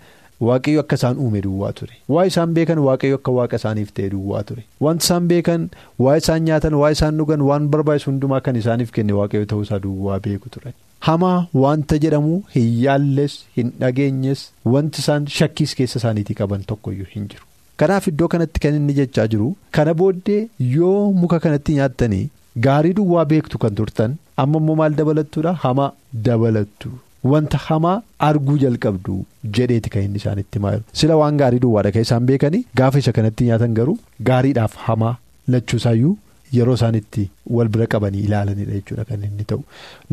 Waaqayyo 0.48 0.80
akka 0.82 0.96
isaan 1.00 1.18
uume 1.24 1.42
duwwaa 1.46 1.68
ture 1.80 1.96
waa 2.14 2.22
isaan 2.30 2.54
beekan 2.54 2.80
waaqayyo 2.86 3.18
akka 3.20 3.32
waaqa 3.36 3.56
isaaniif 3.62 3.90
ta'e 3.98 4.08
duwwaa 4.14 4.40
ture 4.52 4.64
wanti 4.86 5.06
isaan 5.06 5.28
beekan 5.32 5.68
waa 6.06 6.16
isaan 6.22 6.42
nyaatan 6.48 6.74
waa 6.80 6.90
isaan 6.96 7.18
dhugan 7.22 7.42
waan 7.50 7.68
barbaachisu 7.76 8.10
hundumaa 8.12 8.40
kan 8.48 8.56
isaaniif 8.62 8.92
kenne 8.96 9.14
waaqayyo 9.20 9.46
ta'uusaa 9.52 9.80
duwwaa 9.84 10.18
beeku 10.30 10.50
ture. 10.56 10.74
Hamaa 11.10 11.38
wanta 11.66 11.98
jedhamu 12.06 12.34
hin 12.56 12.74
yaalles 12.86 13.38
hin 13.60 13.70
dhageenyes 13.86 14.44
wanti 14.78 15.02
isaan 15.06 15.28
shakkiis 15.38 15.76
keessa 15.82 16.00
isaaniitii 16.04 16.38
qaban 16.42 16.64
tokkoyyuu 16.74 17.10
hin 17.14 17.28
jiru. 17.34 17.46
Kanaaf 17.82 18.08
iddoo 18.12 18.28
kanatti 18.34 18.60
kan 18.64 18.76
inni 18.80 18.94
jechaa 19.00 19.28
jiru 19.36 19.52
kana 19.78 19.94
booddee 20.02 20.42
yoo 20.78 20.98
muka 21.22 21.40
kanatti 21.46 21.74
nyaattanii 21.78 22.26
gaarii 22.66 22.94
duwwaa 23.00 23.26
beektu 23.32 23.58
kan 23.64 23.76
turtan 23.80 24.18
amma 24.44 24.60
immoo 24.64 24.76
maal 24.82 24.94
dabalattuudha 25.00 25.54
hamaa 25.64 25.92
dabalattu. 26.28 26.92
Wanta 27.32 27.58
hamaa 27.68 27.98
arguu 28.28 28.58
jalqabdu 28.64 29.16
jedheeti 29.58 29.90
kan 29.96 30.04
inni 30.08 30.18
isaanitti 30.22 30.58
himaa 30.60 30.72
jiru 30.76 30.84
sila 31.02 31.18
waan 31.22 31.38
gaarii 31.42 31.60
duwwaadha 31.66 31.92
kan 31.98 32.02
isaan 32.08 32.26
beekanii 32.30 32.62
gaafa 32.80 33.00
isa 33.04 33.12
kanatti 33.18 33.46
nyaatan 33.50 33.74
garuu 33.80 33.98
gaariidhaaf 34.30 34.76
hamaa 34.86 35.16
lachuusaayyuu 35.56 36.16
yeroo 36.58 36.76
isaan 36.80 36.96
itti 37.00 37.24
wal 37.58 37.70
bira 37.76 37.88
qabanii 37.94 38.24
ilaalanidha 38.28 38.74
jechuudha 38.78 39.06
kan 39.12 39.24
inni 39.30 39.44
ta'u 39.52 39.62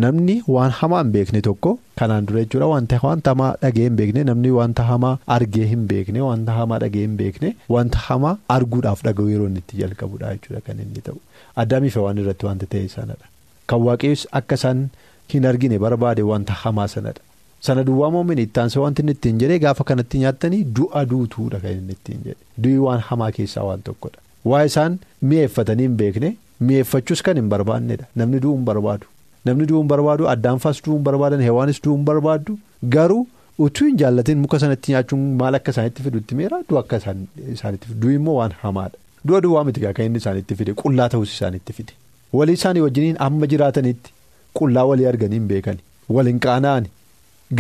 namni 0.04 0.37
waan 0.57 0.71
hamaa 0.80 1.02
hin 1.02 1.12
beekne 1.16 1.40
tokko 1.49 1.73
kanaan 2.02 2.26
dura 2.30 2.45
jechuudha 2.45 2.66
wanta 2.75 2.99
hamaa 3.33 3.50
dhagee 3.64 3.87
hin 3.88 3.97
beekne 4.02 4.25
namni 4.30 4.50
wanta 4.59 4.83
hamaa 4.92 5.14
argee 5.38 5.66
hin 5.73 5.87
beekne 5.95 6.21
wanta 6.28 6.52
hamaa 6.61 6.78
dhagee 6.87 7.04
hin 7.07 7.16
beekne 7.23 7.54
wanta 7.76 7.99
hamaa 8.09 8.37
arguudhaaf 8.59 9.02
dhaga'u 9.09 9.28
yeroo 9.35 9.49
inni 9.52 9.59
itti 9.66 9.76
jalqabudha 9.83 10.35
jechuudha 10.38 10.61
kan 10.71 10.80
inni 10.87 11.00
ta'u 11.11 11.18
addaamiif 11.64 11.97
waan 12.07 12.18
irratti 12.25 12.47
wanta 12.52 12.66
ta'e 12.76 12.88
sanadha 12.97 13.26
kan 13.73 13.80
waaqayyoos 13.90 14.26
akka 14.42 14.54
isaan. 14.62 14.88
Hin 15.33 15.45
argine 15.49 15.75
barbaade 15.80 16.23
wanta 16.26 16.52
hamaa 16.61 16.85
sanadha. 16.90 17.21
Sana 17.66 17.83
duwwaa 17.87 18.09
moomin 18.12 18.38
ittaansa 18.45 18.80
wanti 18.80 19.02
inni 19.02 19.12
ittiin 19.16 19.38
jedhee 19.42 19.59
gaafa 19.64 19.85
kanatti 19.90 20.18
nyaattanii 20.23 20.61
du'a 20.78 21.02
duutuudha 21.11 21.59
kan 21.64 21.73
inni 21.80 21.92
ittiin 21.97 22.23
jedhe. 22.28 22.40
Du'i 22.66 22.78
waan 22.85 23.00
hamaa 23.09 23.28
keessaa 23.38 23.64
waan 23.66 23.83
tokkodha. 23.88 24.18
Waa 24.45 24.64
isaan 24.71 24.99
mi'eeffatanii 25.30 25.87
hin 25.88 25.97
beekne 26.02 26.30
mi'eeffachuus 26.71 27.23
kan 27.28 27.37
hin 27.40 27.49
barbaannedha. 27.54 28.04
Namni 28.16 28.40
du'uu 28.45 28.57
hin 28.57 28.64
barbaadu. 28.71 29.07
Namni 29.47 29.66
du'uu 29.71 29.80
hin 29.83 29.88
barbaadu 29.95 30.28
addaanfaas 30.35 30.83
du'uu 30.85 30.97
hin 30.99 31.04
barbaadan 31.09 31.40
heewaanis 31.47 31.83
du'uu 31.85 31.97
hin 31.97 32.04
barbaaddu 32.11 32.59
garuu 32.97 33.26
utuu 33.66 33.87
hin 33.90 33.97
jaallatin 34.02 34.38
muka 34.45 34.59
sanatti 34.64 34.92
nyaachuun 34.95 35.25
maal 35.42 35.54
akka 35.61 35.71
isaanitti 35.76 36.02
fidutti 36.09 36.35
meera 36.42 36.61
du'a 36.71 36.80
akka 36.85 36.97
isaanitti 37.04 37.87
fidu 37.88 38.00
du'i 38.04 38.14
immoo 38.21 38.37
waan 38.40 38.52
hamaadha. 38.62 38.97
Du'a 39.26 39.40
duwwaa 39.47 39.64
miti 39.71 39.80
kan 39.87 40.04
inni 40.11 40.18
isaanitti 40.25 40.54
fide 40.61 40.75
qullaa 40.83 41.09
ta'us 41.14 41.33
isaanitti 41.38 41.73
fide. 41.80 41.92
Walii 42.33 42.54
isaanii 42.61 42.80
wajjiniin 42.87 43.16
amma 43.26 43.47
jiraatanitti. 43.54 44.11
Qullaa 44.59 44.85
walii 44.90 45.07
arganii 45.12 45.38
hin 45.40 45.49
beekani 45.49 45.80
waliin 46.16 46.38
qaana'ani 46.45 46.88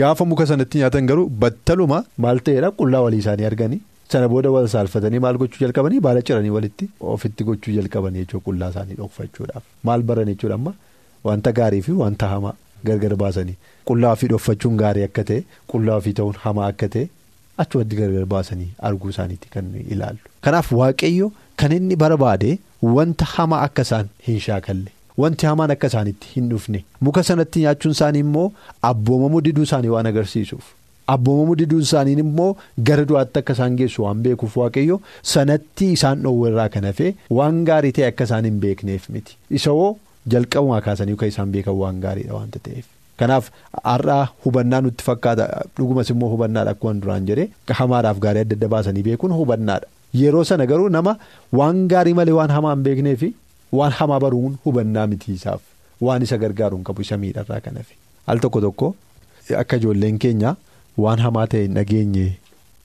gaafa 0.00 0.24
muka 0.30 0.46
sanatti 0.50 0.78
nyaatan 0.82 1.06
garuu 1.10 1.26
battaluma 1.42 1.98
maal 2.24 2.38
ta'eedha 2.46 2.70
qullaa 2.78 3.00
walii 3.06 3.18
isaanii 3.24 3.44
arganii 3.50 3.80
sana 4.12 4.28
booda 4.28 4.50
wal 4.50 4.68
saalfatanii 4.74 5.18
maal 5.24 5.36
gochuu 5.42 5.60
jalqabanii? 5.64 6.00
Baala 6.00 6.22
ciranii 6.22 6.50
walitti 6.56 6.88
ofitti 7.00 7.44
gochuu 7.44 7.74
jalqabanii 7.78 8.24
jechuudha 8.24 8.44
qullaa 8.46 8.70
isaanii 8.74 8.94
dhokfachuudhaaf. 9.00 9.62
Maal 9.84 10.02
baran 10.02 10.26
jechuudha 10.32 10.54
amma 10.60 10.72
wanta 11.24 11.52
gaarii 11.52 11.82
fi 11.82 11.92
wanta 12.02 12.28
hamaa 12.34 12.54
gargar 12.84 13.16
baasanii. 13.22 13.56
Qullaa 13.88 14.12
ofii 14.16 14.28
dhokfachuun 14.34 14.76
gaarii 14.82 15.04
akka 15.08 15.24
ta'e 15.30 15.42
qullaa 15.72 15.96
ofii 16.02 16.12
ta'uun 16.20 16.34
hamaa 16.44 16.66
akka 16.74 16.88
ta'e 16.94 17.08
achumatti 17.64 17.96
gargar 18.00 18.24
baasanii 18.34 18.70
arguu 18.90 19.10
isaaniitti 19.14 19.48
kan 19.56 19.72
ilaallu. 19.90 20.18
Kanaaf 20.40 20.72
waaqayyo 20.80 21.32
kan 21.56 21.72
inni 21.72 21.96
barbaade 22.04 22.58
wanta 22.82 23.24
hamaa 23.34 23.60
akka 23.68 23.82
isaan 23.88 24.08
hin 24.28 24.40
shaakalle. 24.48 24.90
Wanti 25.22 25.46
hamaan 25.50 25.70
akka 25.74 25.86
isaanitti 25.90 26.28
hin 26.34 26.48
dhufne. 26.50 26.84
Muka 27.00 27.22
sanatti 27.28 27.60
nyaachuun 27.64 27.92
isaanii 27.96 28.20
immoo 28.24 28.52
abboomamuu 28.90 29.40
diduu 29.46 29.62
isaanii 29.68 29.88
waan 29.94 30.06
agarsiisuuf 30.10 30.66
abboomamuu 31.14 31.56
diduu 31.60 31.78
isaaniin 31.86 32.18
immoo 32.24 32.50
gara 32.90 33.04
du'aatti 33.10 33.38
akka 33.42 33.52
isaan 33.58 33.76
geessu 33.80 34.02
waan 34.04 34.20
beekuuf 34.26 34.56
waaqayyo 34.62 35.00
sanatti 35.32 35.86
isaan 35.96 36.22
dhoowwerraa 36.26 36.68
kan 36.76 36.84
hafe 36.90 37.08
waan 37.38 37.64
gaarii 37.70 37.92
ta'e 37.98 38.06
akka 38.12 38.24
isaan 38.30 38.44
hin 38.50 38.58
beekneef 38.66 39.08
miti 39.16 39.36
isa 39.60 39.70
hoo 39.80 39.88
jalqabumaa 40.34 40.80
kaasanii 40.86 41.16
kan 41.24 41.28
isaan 41.34 41.52
beekan 41.56 41.74
waan 41.82 42.00
gaariidha 42.04 42.34
waanta 42.38 42.58
ta'eef. 42.68 42.86
Kanaaf 43.20 43.46
har'aa 43.90 44.24
hubannaa 44.44 44.80
nutti 44.86 45.04
fakkaata 45.06 45.46
dhugumas 45.78 46.10
immoo 46.14 46.28
hubannaadha 46.34 46.70
akkuma 46.76 46.94
duraan 47.04 47.24
jedhee 47.30 47.48
hamaadhaaf 47.80 48.18
gaarii 48.24 48.42
adda 48.46 48.56
adda 48.58 48.68
baasanii 48.74 49.02
beekuun 49.08 49.32
hubannaadha 49.38 49.86
yeroo 50.20 50.44
sana 50.50 50.66
garuu 50.72 50.88
nama 50.98 51.16
waan 51.60 51.80
gaarii 51.94 52.14
malee 52.20 52.36
waan 52.40 52.50
hamaa 52.58 52.74
hin 52.76 52.84
beekneefi. 52.90 53.32
Waan 53.78 53.92
hamaa 53.96 54.20
baruun 54.24 54.54
hubannaa 54.66 55.06
mitiisaaf 55.14 55.60
waan 56.06 56.22
isa 56.26 56.36
gargaaruun 56.44 56.84
qabu 56.90 57.02
isa 57.06 57.16
miidharraa 57.24 57.60
kan 57.64 57.74
hafe 57.80 57.94
al 58.34 58.38
tokko 58.44 58.60
tokko 58.66 58.94
akka 59.62 59.76
ijoolleen 59.82 60.18
keenya 60.24 60.54
waan 61.04 61.20
hamaa 61.26 61.46
ta'e 61.54 61.62
hin 61.66 61.74
dhageenye 61.78 62.26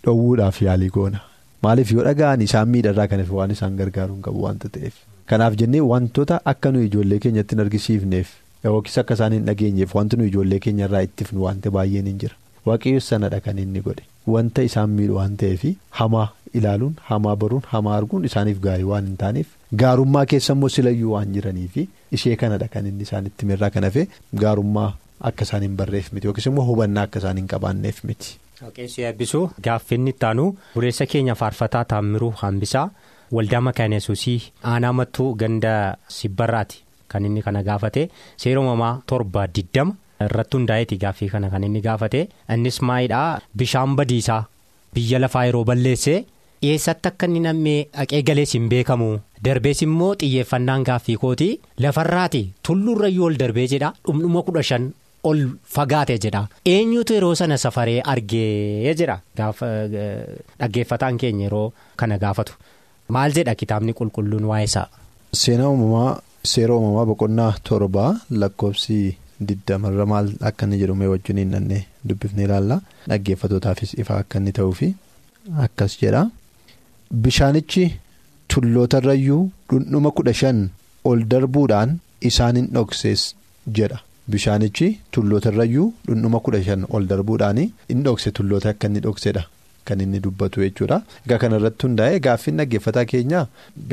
dhoowwuudhaaf 0.06 0.62
yaalii 0.68 0.90
goona. 0.98 1.20
Maaliif 1.64 1.92
yoo 1.96 2.04
dhaga'an 2.10 2.42
isaan 2.46 2.70
miidharraa 2.76 3.08
kan 3.12 3.20
hafe 3.24 3.34
waan 3.40 3.52
isaan 3.56 3.76
gargaaruun 3.82 4.22
qabu 4.28 4.44
waanta 4.46 4.70
ta'eef. 4.78 4.94
Kanaaf 5.32 5.56
jennee 5.62 5.82
wantoota 5.92 6.40
akka 6.54 6.72
nuyi 6.76 6.86
ijoollee 6.92 7.20
keenyatti 7.26 7.56
hin 7.56 7.62
argisiifneef 7.66 8.30
yookiis 8.70 8.98
akka 9.02 9.14
isaan 9.20 9.34
hin 9.38 9.46
dhageenyeef 9.50 9.96
wanti 10.00 10.18
nuyi 10.22 10.30
ijoollee 10.34 10.60
keenyarraa 10.66 11.02
ittifnu 11.10 11.44
wanta 11.48 11.72
baay'een 11.78 12.06
hin 12.12 12.20
jira. 12.24 12.36
Waaqayyoon 12.68 13.02
sanadha 13.10 13.40
kan 13.46 13.58
inni 13.66 13.82
godhe. 13.88 14.04
Wanta 14.34 14.62
isaan 14.70 14.90
miidhu 14.98 15.16
waan 15.20 15.36
ta'eef 15.44 15.64
hamaa 16.02 16.28
ilaaluun 16.60 16.96
hamaa 17.12 17.36
baruun 17.44 17.64
hamaa 17.72 17.96
arguun 18.02 18.26
isaaniif 18.30 18.60
gaarii 18.66 18.84
waan 18.92 19.06
hin 19.10 19.18
taaneef. 19.24 19.48
Gaarummaa 19.84 20.26
keessa 20.34 20.54
immoo 20.58 20.70
silayyuu 20.76 21.12
waan 21.14 21.34
jiraniifi 21.38 21.88
ishee 22.18 22.36
kanadha 22.44 22.68
kan 22.76 22.86
inni 22.92 23.04
isaanitti 23.08 23.46
mirraa 23.52 23.70
kan 23.78 23.84
hafe 23.90 24.08
gaarummaa 24.44 24.92
akka 25.22 25.44
isaan 25.48 25.62
hin 25.68 25.76
barreef 25.78 26.12
miti. 26.14 26.28
Yookiis 26.28 26.46
immoo 26.52 26.66
hubannaa 26.70 27.04
akka 27.10 27.20
isaan 27.24 27.38
hin 27.42 27.48
qabaanneef 27.54 28.04
miti. 28.10 28.38
Waaqessi 28.62 29.02
eebbisuu 29.10 29.44
gaaffinni 29.68 30.10
ittaanu 30.16 30.46
buleessa 30.76 31.06
keenya 31.14 31.36
faarfataa 31.42 31.84
taammiruu 31.94 32.32
hambisaa 32.44 32.90
waldaa 33.38 33.62
makaana 33.68 33.96
yesuusii 34.00 34.40
aanaa 34.74 34.94
mattuu 35.00 35.34
ganda 35.36 35.74
sibbarraati. 36.18 36.84
Kan 37.08 37.26
inni 37.26 37.42
kana 37.46 37.64
gaafate 37.64 38.10
seera 38.44 38.62
uumamaa 38.62 38.94
torba 39.12 39.48
diddama 39.56 39.96
irratti 40.26 40.58
hundaa'eeti 40.58 40.98
gaaffii 41.04 41.30
kana 41.34 41.50
kan 41.50 41.64
inni 41.64 41.82
gaafate. 41.88 42.22
Innis 42.54 42.82
maayidhaa 42.82 43.42
bishaan 43.58 43.96
badiisaa 44.00 44.44
biyya 44.94 45.20
lafaa 45.20 45.46
yeroo 45.50 45.64
balleesse. 45.72 46.16
dhiyeessatti 46.64 47.08
akka 47.10 47.26
inni 47.28 47.40
nammee 47.44 47.80
dhaqee 47.94 48.22
galees 48.28 48.54
hin 48.56 48.68
beekamu? 48.72 49.08
Darbees 49.46 49.82
immoo 49.86 50.12
xiyyeeffannaan 50.20 50.84
gaaffii 50.90 51.16
kooti. 51.24 51.48
Lafarraati. 51.86 52.42
Tulluurrayyuu 52.68 53.26
ol 53.26 53.36
darbee 53.42 53.66
jedha. 53.72 53.90
Dhumdhuma 54.06 54.42
kudha 54.50 54.64
shan 54.70 54.86
ol 55.30 55.40
fagaate 55.76 56.16
jedha 56.26 56.42
eenyutu 56.74 57.14
yeroo 57.18 57.36
sana 57.42 57.58
safaree 57.64 58.00
argee 58.14 58.94
jedha 59.02 59.18
dhaggeeffataan 60.60 61.18
keenya 61.24 61.46
yeroo 61.48 61.66
kana 62.02 62.18
gaafatu 62.24 62.54
maal 63.18 63.32
jedha 63.38 63.56
kitaabni 63.62 63.94
qulqulluun 64.00 64.46
waa'ee 64.52 64.68
isaa. 64.70 64.88
Seenaa 65.42 65.70
uumamaa 65.74 66.12
seera 66.54 66.74
uumamaa 66.78 67.06
boqonnaa 67.12 67.52
torbaa 67.70 68.12
lakkoofsi 68.44 69.00
digdamarra 69.50 70.06
maal 70.14 70.28
akka 70.50 70.66
inni 70.68 70.78
jedhu 70.84 71.10
wajjin 71.14 71.38
hin 71.44 71.52
dhannee 71.56 71.82
dubbifnee 72.10 72.46
ilaalla 72.50 72.78
dhaggeeffatootaafis 73.10 73.94
ifa 74.04 74.18
akka 74.24 74.40
inni 74.44 74.52
ta'uufi 74.60 74.90
akkas 75.66 75.98
jedha. 76.04 76.22
Bishaanichi 77.24 77.84
tullootarrayyuu 78.54 79.42
dhundhuma 79.70 80.12
kudha 80.18 80.34
shan 80.42 80.60
ol 81.10 81.20
darbuudhaan 81.32 82.00
isaan 82.30 82.56
hin 82.60 82.68
dhoksees 82.76 83.22
jedha. 83.80 84.00
Bishaanichi 84.28 85.00
tullootarrayyuu 85.12 85.94
dhundhuma 86.08 86.40
kudha 86.40 86.64
shan 86.64 86.86
ol 86.90 87.06
darbuudhaan 87.08 87.58
hin 87.90 88.04
dhokse 88.04 88.32
tulloota 88.32 88.70
akka 88.70 88.88
inni 88.88 89.00
dhoksedha. 89.08 89.44
Kan 89.86 90.00
inni 90.00 90.20
dubbatu 90.24 90.62
jechuudha. 90.64 91.02
Egaa 91.28 91.38
kanarratti 91.44 91.86
hundaa'e 91.88 92.20
gaaffiin 92.26 92.58
dhaggeeffataa 92.62 93.04
keenya 93.12 93.42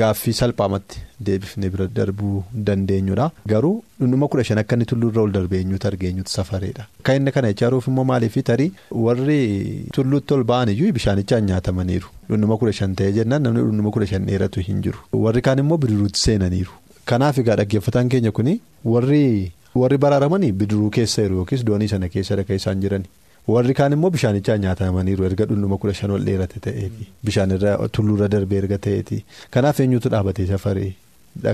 gaaffii 0.01 0.33
salphaamatti 0.37 1.01
deebifnee 1.29 1.69
bira 1.73 1.87
darbuu 1.97 2.43
dandeenyudha. 2.69 3.25
Garuu 3.53 3.83
dhundhuma 3.99 4.27
kudha 4.31 4.43
shan 4.49 4.57
akka 4.63 4.75
inni 4.79 4.85
tulluurra 4.93 5.21
ol 5.25 5.31
darbee 5.35 5.59
eenyutu 5.65 5.87
arge 5.91 6.07
eenyutu 6.07 6.31
safareedha. 6.37 6.87
Kan 7.03 7.19
inni 7.19 7.31
kana 7.35 7.49
ijaaruuf 7.57 7.87
immoo 7.91 8.03
maaliif 8.13 8.37
tarii 8.51 8.71
warri 9.05 9.85
tulluutti 9.93 10.33
ol 10.39 10.43
ba'an 10.53 10.69
iyyuu 10.75 10.93
bishaanichaan 10.99 11.43
nyaatamaniiru. 11.51 12.07
Dhundhuma 12.29 12.57
kudha 12.57 12.73
shan 12.81 12.95
ta'ee 12.95 13.11
jennaan 13.19 13.43
namni 13.49 13.59
dhundhuma 13.67 13.91
kudha 13.91 14.07
shan 14.15 14.25
dheeratu 14.31 14.63
hin 14.69 14.81
jiru. 14.87 14.99
Warri 15.25 15.41
kaan 15.41 15.59
immoo 15.65 15.77
bidiruutti 15.77 16.19
seenaniiru. 16.27 16.71
Kanaaf 17.05 17.37
egaa 17.43 17.55
dhaggeeffataan 17.59 18.09
keenya 18.15 18.31
kuni 18.31 18.61
warri 18.85 19.51
warri 19.75 19.97
baraaramanii 19.97 20.51
bidiruu 20.51 20.89
keessa 20.97 21.21
jiru 21.25 21.35
yookiis 21.41 21.63
doonii 21.65 21.87
sana 21.93 22.09
keessa 22.09 22.43
kan 22.43 22.55
isaan 22.61 22.81
jirani. 22.81 23.05
warri 23.47 23.73
kaan 23.77 23.93
immoo 23.95 24.09
bishaanichaan 24.15 24.59
nyaatamaniiru 24.63 25.23
erga 25.27 25.45
dhundhuma 25.49 25.77
kudha 25.83 25.93
shan 25.99 26.11
ol 26.15 26.23
dheerate 26.27 26.59
ta'eeti 26.65 27.07
bishaan 27.29 27.51
irra 27.55 27.71
tulluurra 27.97 28.27
darbee 28.33 28.57
erga 28.63 28.77
ta'eeti 28.85 29.17
kanaaf 29.55 29.79
eenyutu 29.85 30.09
dhaabatee 30.13 30.45
safaree 30.51 30.91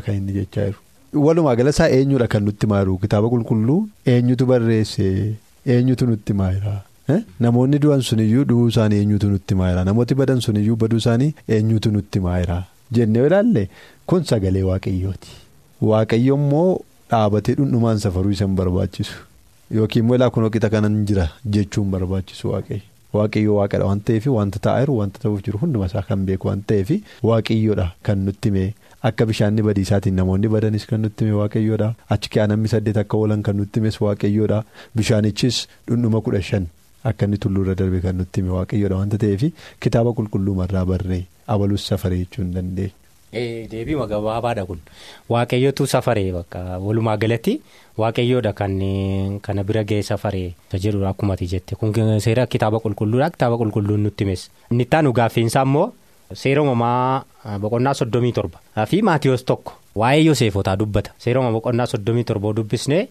kan 0.05 0.15
inni 0.15 0.33
jechaa 0.39 0.65
jiru. 0.67 0.79
walumaa 1.27 1.55
galasaa 1.59 1.87
eenyudha 1.99 2.27
kan 2.33 2.43
nutti 2.47 2.67
maaru 2.73 2.97
kitaaba 3.03 3.29
qulqulluu 3.33 3.79
eenyutu 4.15 4.45
barreesse? 4.51 5.07
Eenyutu 5.75 6.05
nutti 6.09 6.33
maayira 6.41 6.75
namoonni 7.45 7.79
du'an 7.85 8.01
suniyyuu 8.09 8.43
du'uu 8.51 8.67
isaanii 8.73 8.99
eenyutu 9.05 9.27
nutti 9.31 9.55
maayira 9.61 9.83
namooti 9.91 10.15
badan 10.21 10.41
suniyyuu 10.47 10.75
baduu 10.83 10.97
isaanii 11.03 11.33
eenyutu 11.57 11.91
nutti 11.95 12.19
maayira 12.27 12.59
jennee 12.99 13.25
ilaalle 13.31 13.63
kun 14.11 14.23
sagalee 14.29 14.63
waaqayyooti. 14.69 15.29
Waaqayyo 15.89 16.35
immoo 16.41 16.79
dhaabatee 17.11 17.55
dhundhumaan 17.59 17.99
safaruu 18.05 18.31
isa 18.37 18.45
hin 18.45 18.55
barbaachisu. 18.59 19.13
Yookiin 19.77 20.03
immoo 20.05 20.15
ilaa 20.19 20.29
kunoo 20.35 20.49
qixa 20.55 20.69
kanan 20.75 20.95
jira 21.11 21.27
jechuun 21.57 21.91
barbaachisu 21.95 22.51
waaqayyo. 22.53 22.81
Waaqayyo 23.17 23.55
waaqadha 23.59 23.85
waan 23.89 24.01
ta'eef 24.07 24.25
wanta 24.37 24.59
taa'aa 24.65 24.81
jiru 24.83 24.97
wanta 24.99 25.19
ta'uuf 25.23 25.41
jiru 25.45 25.59
hunduma 25.61 25.85
isaa 25.91 26.01
kan 26.09 26.25
beeku 26.29 26.47
waan 26.49 26.61
ta'eef 26.71 26.89
waaqayyoodha 27.29 27.85
kan 28.09 28.19
nutti 28.29 28.49
hime 28.51 28.73
akka 29.09 29.25
bishaanni 29.29 29.61
badiisaatiin 29.67 30.15
namoonni 30.19 30.47
badanis 30.55 30.85
kan 30.89 31.01
nutti 31.05 31.25
hime 31.25 31.35
waaqayyoodha 31.41 31.87
achi 32.15 32.29
ka'aa 32.35 32.47
namni 32.53 32.67
saddeet 32.73 32.97
akka 33.03 33.17
oolan 33.21 33.43
kan 33.47 33.55
nutti 33.61 33.79
himes 33.81 33.99
waaqayyoodha 34.05 34.59
bishaanichis 35.01 35.61
dhundhuma 35.87 36.21
kudha 36.27 36.41
shan 36.49 36.67
akka 37.11 37.25
inni 37.29 37.37
tulluurra 37.47 37.75
darbe 37.81 37.99
kan 38.05 38.15
nutti 38.21 38.41
hime 38.43 38.51
waaqayyoodha 38.59 38.97
wanta 39.03 39.17
ta'eef 39.23 39.43
kitaaba 39.85 40.13
qulqulluumarraa 40.19 40.85
barree 40.93 41.23
abalus 41.55 41.87
safaree 41.91 42.19
jechuu 42.23 42.43
hin 42.43 42.53
dandeenya. 42.59 42.93
Deebii 43.33 43.95
gabaabaadha 44.07 44.65
kun. 44.65 44.79
Waaqayyootu 45.29 45.87
safaree 45.87 46.31
bakka 46.31 46.79
walumaa 46.79 47.17
galatti 47.17 47.59
waaqayyoodha 47.97 48.53
kan 48.53 48.79
kana 49.41 49.63
bira 49.63 49.83
ga'ee 49.83 50.01
safaree 50.03 50.53
jedhudha 50.73 51.09
akkuma 51.09 51.33
ati 51.33 51.47
jette. 51.47 51.75
Kun 51.75 51.93
seera 52.19 52.47
kitaaba 52.47 52.79
qulqulluudha 52.79 53.29
kitaaba 53.29 53.57
qulqulluun 53.57 53.99
nutti 54.07 54.23
himes 54.23 54.49
inni 54.71 54.83
itti 54.87 54.95
aanu 54.95 55.11
gaaffiinsaa 55.13 55.63
immoo 55.67 55.91
seera 56.33 56.61
uumamaa 56.63 57.23
boqonnaa 57.59 57.93
soddomii 57.93 58.31
torba. 58.33 58.59
Fi 58.87 59.01
maatiyoos 59.01 59.43
tokko 59.45 59.73
waa'ee 59.95 60.23
yoseefotaa 60.25 60.75
dubbata. 60.79 61.11
Seera 61.19 61.39
uumamaa 61.41 61.57
boqonnaa 61.59 61.85
soddomii 61.85 62.23
torba 62.23 62.53
dubbisnee 62.55 63.07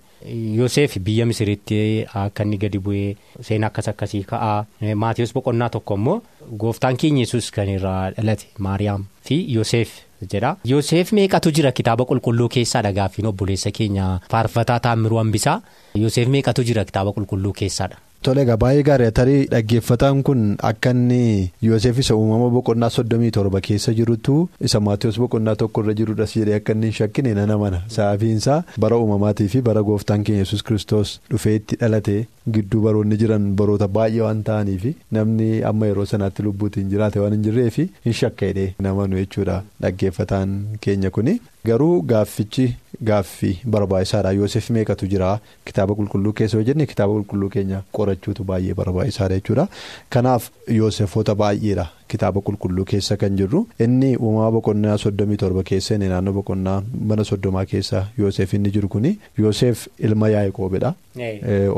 yoseef 0.56 0.96
biyya 0.98 1.26
misiritti 1.26 2.06
akka 2.14 2.42
inni 2.44 2.56
gadi 2.58 2.78
bu'ee 2.78 3.16
seenaa 3.42 3.68
akkas 3.68 3.88
akkasii 3.92 4.24
ka'aa. 4.32 4.64
Maatiyoos 4.94 5.34
boqonnaa 5.34 5.68
tokko 5.76 5.94
immoo 6.00 6.22
gooftaan 6.56 6.96
keenya 6.96 7.26
yesus 7.26 7.50
kan 7.50 7.68
irraa 7.68 8.10
dhalate 8.16 8.46
maariyaam 8.58 9.04
fi 9.22 9.44
yoseef. 9.54 9.90
Jedha. 10.32 10.56
Yoseef 10.64 11.12
meeqatu 11.12 11.50
jira 11.58 11.72
kitaaba 11.72 12.04
qulqulluu 12.10 12.48
keessaadha 12.56 12.92
gaaffiin 12.92 13.26
obboleessa 13.32 13.70
keenya 13.70 14.08
faarfataa 14.30 14.80
taammiruu 14.88 15.18
hambisaa 15.22 15.60
yoseef 15.94 16.28
meeqatu 16.28 16.64
jira 16.64 16.84
kitaaba 16.84 17.12
qulqulluu 17.12 17.52
keessaadha. 17.62 17.96
Tole 18.26 18.40
egaa 18.42 18.56
baay'ee 18.56 18.82
gaarii 18.82 19.10
tarii 19.16 19.42
dhaggeeffataan 19.50 20.22
kun 20.26 20.40
akka 20.68 20.90
inni 20.90 21.50
Yoseef 21.62 21.98
isa 22.02 22.14
uumama 22.16 22.48
boqonnaa 22.54 22.88
soddomii 22.94 23.30
torba 23.36 23.60
keessa 23.66 23.92
jirutu 23.98 24.48
isa 24.68 24.80
Maatiyoos 24.80 25.18
boqonnaa 25.22 25.54
tokkorra 25.60 25.94
jirudhas 25.98 26.32
jedhee 26.38 26.56
akka 26.60 26.72
inni 26.72 26.86
hin 26.90 26.96
shakkine 27.00 27.34
nana 27.34 27.58
mana. 27.58 27.82
Sababiinsaa 27.96 28.62
bara 28.80 28.96
uumamaatii 29.02 29.48
fi 29.52 29.60
bara 29.68 29.82
gooftaan 29.90 30.24
keenya 30.24 30.42
yesus 30.46 30.62
kiristoos 30.70 31.20
dhufee 31.30 31.54
itti 31.60 31.76
dhalate 31.82 32.16
gidduu 32.54 32.80
baroonni 32.86 33.16
jiran 33.20 33.46
baroota 33.60 33.88
baay'ee 33.96 34.20
waan 34.24 34.42
ta'aniif 34.48 34.84
namni 35.16 35.48
amma 35.70 35.86
yeroo 35.90 36.04
sanaatti 36.12 36.42
lubbuutiin 36.46 36.88
jiraate 36.92 37.18
waan 37.22 37.32
hin 37.36 37.42
jirreef 37.46 37.76
hin 38.06 38.12
shakkadhe 38.20 38.66
namanu 38.86 39.16
jechuudha 39.20 39.62
dhaggeeffataan 39.82 40.56
keenya 40.86 41.10
kuni. 41.18 41.40
Garuu 41.66 42.02
gaaffichi 42.10 42.66
gaaffii 43.08 43.58
barbaachisaadha 43.74 44.32
Yoosef 44.38 44.70
meeqatu 44.76 45.06
jira 45.12 45.30
kitaaba 45.70 45.94
qulqulluu 46.00 46.32
keessa 46.40 46.56
yoo 46.60 46.64
jenne 46.68 46.86
kitaaba 46.92 47.12
qulqulluu 47.16 47.48
keenya 47.56 47.82
qorachuutu 47.98 48.44
baay'ee 48.50 48.74
barbaachisaadha 48.80 49.34
jechuudha. 49.40 49.66
Kanaaf 50.10 50.50
Yoosefoota 50.78 51.34
baay'eedha 51.42 51.88
kitaaba 52.08 52.40
qulqulluu 52.40 52.84
keessa 52.92 53.16
kan 53.16 53.36
jirru. 53.40 53.66
Inni 53.80 54.16
uumama 54.16 54.50
boqonnaa 54.56 54.96
soddomii 55.04 55.36
torba 55.42 55.62
keessa 55.70 55.94
inni 55.94 56.08
naannoo 56.12 56.32
boqonnaa 56.38 56.82
mana 57.12 57.24
soddomaa 57.30 57.64
keessa 57.72 58.06
Yoosef 58.18 58.54
inni 58.54 58.70
jiru 58.76 58.88
kuni 58.88 59.18
Yoosef 59.38 59.86
ilma 59.98 60.28
Yaaqoobidha. 60.34 60.94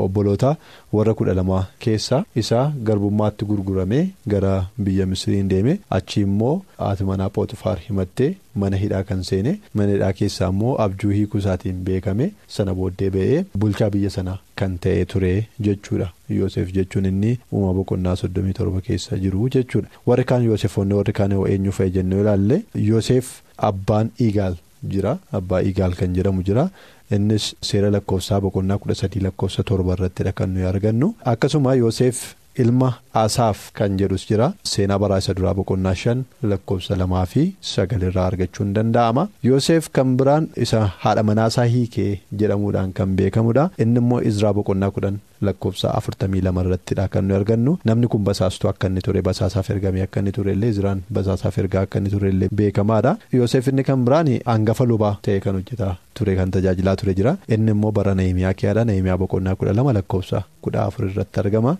Obboloota 0.05 0.55
warra 0.93 1.13
kudha 1.13 1.33
lamaa 1.33 1.63
keessa 1.79 2.23
isaa 2.35 2.71
garbummaatti 2.83 3.45
gurguramee 3.45 4.07
gara 4.27 4.65
biyya 4.77 5.05
Misiriin 5.05 5.47
deeme. 5.49 5.79
Achi 5.89 6.21
immoo 6.21 6.61
haati 6.77 7.03
manaa 7.03 7.29
Pootifaar 7.29 7.77
himattee 7.87 8.35
mana 8.55 8.77
hidhaa 8.77 9.03
kan 9.03 9.23
seene. 9.23 9.59
Mana 9.73 9.91
hidhaa 9.91 10.13
keessaa 10.13 10.49
immoo 10.49 10.75
abjuu 10.85 11.11
hiikuu 11.11 11.37
isaatiin 11.43 11.83
beekame 11.89 12.31
sana 12.47 12.73
booddee 12.75 13.09
ba'ee 13.15 13.43
bulchaa 13.57 13.89
biyya 13.89 14.09
sanaa 14.09 14.37
kan 14.61 14.77
ta'e 14.85 15.05
ture 15.13 15.33
jechuudha. 15.67 16.07
Yoosef 16.37 16.71
jechuun 16.77 17.05
inni 17.11 17.31
uumama 17.53 17.73
boqonnaa 17.79 18.15
soddomii 18.21 18.53
torba 18.59 18.81
keessa 18.87 19.17
jiru 19.23 19.49
jechuudha. 19.55 19.89
Warri 20.07 20.23
kaan 20.31 20.43
Yoosefoonni 20.49 20.93
warri 20.99 21.13
kaan 21.19 21.31
eenyu 21.39 21.71
fa'i 21.79 21.89
jennee 21.97 22.21
ilaalle 22.23 22.61
Yoosef 22.89 23.33
abbaan 23.71 24.11
Igaal 24.29 24.55
jira. 24.93 25.17
Abbaa 25.41 25.61
Igaal 25.71 25.95
kan 26.01 26.15
jedhamu 26.19 26.43
jira. 26.51 26.69
innis 27.15 27.45
seera 27.67 27.87
lakkoofsaa 27.93 28.37
boqonnaa 28.41 28.75
kudha 28.81 28.95
sadii 28.97 29.21
lakkoofsa 29.25 29.63
torba 29.69 29.93
irrattidha 29.95 30.31
kan 30.39 30.49
nuyi 30.53 30.65
argannu. 30.71 31.07
Akkasuma 31.31 31.71
yoosef 31.79 32.19
ilma 32.63 32.89
asaaf 33.23 33.59
kan 33.79 33.97
jedhus 34.01 34.25
jira 34.29 34.47
seenaa 34.71 34.99
baraasa 35.03 35.33
duraa 35.37 35.53
boqonnaa 35.59 35.95
shan 36.03 36.25
lakkoofsa 36.51 36.97
lamaa 37.01 37.25
fi 37.33 37.43
sagal 37.73 38.03
irraa 38.09 38.27
argachuun 38.31 38.73
danda'ama 38.77 39.27
yoosef 39.49 39.89
kan 39.97 40.17
biraan 40.19 40.49
isa 40.65 40.81
haadha 41.05 41.23
manaasaa 41.31 41.67
hiikee 41.75 42.11
jedhamuudhaan 42.41 42.93
kan 42.99 43.15
beekamudha 43.21 43.69
inni 43.85 43.99
immoo 44.03 44.21
izraa 44.31 44.53
boqonnaa 44.59 44.91
kudhan 44.97 45.17
lakkoofsa 45.47 45.93
afurtamii 45.99 46.41
lama 46.45 46.63
irrattidha 46.65 47.07
kan 47.13 47.23
nuyi 47.27 47.37
argannu 47.41 47.73
namni 47.89 48.07
kun 48.13 48.23
basaastuu 48.29 48.69
akka 48.71 48.87
inni 48.91 49.01
ture 49.07 49.21
basaasaaf 49.29 49.69
ergamee 49.75 50.03
akka 50.07 50.19
inni 50.23 50.31
ture 50.37 50.51
illee 50.55 50.69
izraan 50.75 51.03
basaasaaf 51.17 51.57
ergaa 51.63 51.83
akka 51.87 51.97
inni 52.01 52.09
ture 52.15 52.29
illee 52.33 52.49
beekamaadha 52.61 53.13
yoosef 53.39 53.67
inni 53.73 53.83
kan 53.89 54.03
biraan 54.09 54.31
hangafa 54.51 54.85
lubaa 54.91 55.13
ta'e 55.27 55.39
kan 55.45 55.55
hojjetaa 55.59 55.93
ture 56.19 56.35
kan 56.39 56.51
tajaajilaa 56.55 56.95
ture 57.01 57.13
jira 57.19 57.33
inni 57.57 57.71
immoo 57.75 57.91
bara 57.99 58.15
nahimiyaa 58.19 58.53
keeyyaadha 58.59 58.83
nahimiyaa 58.89 59.17
boqonnaa 59.23 59.55
kudha 59.61 59.73
lama 59.79 59.93
lakkoofsa 59.99 60.41
kudha 60.65 60.81
afur 60.89 61.05
irratti 61.09 61.39
argama 61.43 61.73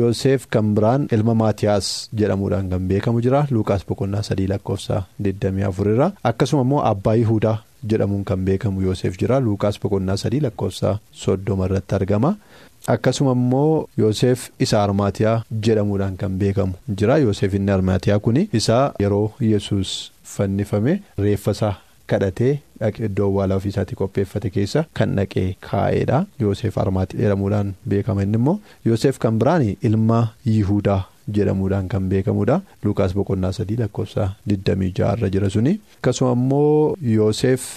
yoosef 0.00 0.46
kan 0.56 0.63
biraan 0.76 1.06
ilma 1.16 1.34
maatiyaas 1.42 1.88
jedhamuudhaan 2.20 2.68
kan 2.72 2.88
beekamu 2.90 3.20
jira. 3.26 3.46
Luukaas 3.50 3.84
boqonnaa 3.88 4.22
sadii 4.28 4.46
lakkoofsa 4.52 5.02
24 5.28 5.94
irra 5.94 6.10
akkasuma 6.30 6.62
immoo 6.66 6.82
abbaa 6.92 7.14
yihudaa 7.20 7.56
jedhamuun 7.92 8.24
kan 8.24 8.44
beekamu 8.48 8.82
yoosef 8.86 9.18
jira. 9.22 9.40
Luukaas 9.46 9.80
boqonnaa 9.82 10.16
sadii 10.24 10.40
lakkoofsa 10.46 10.98
soddoma 11.24 11.66
irratti 11.70 11.94
argama. 12.00 12.34
akkasuma 12.92 13.32
immoo 13.32 13.86
yoosef 14.00 14.40
isa 14.64 14.82
armaatiyaa 14.82 15.36
jedhamuudhaan 15.66 16.16
kan 16.22 16.32
beekamu 16.40 16.72
jira. 16.98 17.18
Yoosef 17.24 17.54
inni 17.54 17.70
armaatiyaa 17.76 18.18
kun 18.24 18.36
isa 18.60 18.78
yeroo 19.04 19.26
yesus 19.52 19.92
fannifame 20.34 20.92
reeffasaa 21.24 21.74
kadhatee 22.12 22.52
dhaqee 22.80 23.06
iddoo 23.08 23.26
awwaalaa 23.30 23.56
ofiisaatii 23.62 23.96
qopheeffate 24.00 24.50
keessa 24.56 24.84
kan 25.00 25.16
dhaqee 25.18 25.46
kaa'eedha. 25.70 26.24
Yoosef 26.40 26.78
armaatii 26.84 27.18
jedhamuudhaan 27.24 27.74
beekama. 27.88 28.22
Inni 28.22 28.36
immoo 28.42 28.58
yoosef 28.84 29.18
kan 29.18 29.38
biraan 29.42 29.66
ilma 29.82 30.20
yihudaa 30.54 31.02
jedhamuudhaan 31.36 31.88
kan 31.88 32.08
beekamudha. 32.08 32.60
Luukaas 32.84 33.14
boqonnaa 33.18 33.52
sadii 33.58 33.76
lakkoofsa 33.82 34.28
26 34.46 35.12
irra 35.18 35.28
jira 35.36 35.50
suni. 35.50 35.78
Akkasuma 35.98 36.32
immoo 36.40 36.96
yoosef 37.16 37.68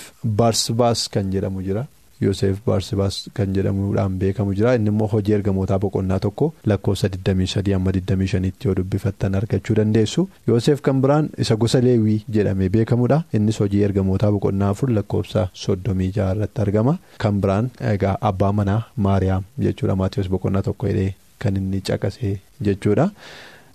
barsbaas 0.41 1.07
kan 1.13 1.31
jedhamu 1.35 1.61
jira. 1.69 1.85
Yoosef 2.21 2.59
Baarsibaas 2.65 3.17
kan 3.33 3.53
jedhamuudhaan 3.55 4.17
beekamu 4.19 4.53
jira. 4.57 4.73
Inni 4.75 4.89
immoo 4.93 5.07
hojii 5.13 5.33
ergamootaa 5.37 5.79
boqonnaa 5.79 6.19
tokko 6.19 6.53
lakkoofsa 6.71 7.07
23 7.15 7.73
amma 7.77 7.91
25tti 7.97 8.65
yoo 8.69 8.75
dubbifattan 8.79 9.35
argachuu 9.39 9.75
dandeessu. 9.79 10.27
Yoosef 10.47 10.81
kan 10.81 11.01
biraan 11.01 11.29
isa 11.37 11.55
gosa 11.55 11.81
leewwii 11.81 12.17
jedhamee 12.37 12.69
beekamudha 12.77 13.21
innis 13.33 13.59
hojii 13.63 13.83
ergamootaa 13.89 14.31
boqonnaa 14.37 14.69
afur 14.75 14.89
lakkoofsa 14.99 15.47
36 15.65 16.31
irratti 16.31 16.61
argama. 16.67 16.97
Kan 17.17 17.41
biraan 17.41 17.69
egaa 17.93 18.17
abbaa 18.31 18.51
manaa 18.61 18.81
Maariyaam 18.97 19.43
jechuudha. 19.67 19.95
Maatiyoos 19.95 20.29
boqonnaa 20.37 20.61
tokko 20.69 20.87
hidhee 20.93 21.13
kan 21.39 21.55
inni 21.57 21.81
caqasee 21.91 22.39
jechuudha. 22.61 23.09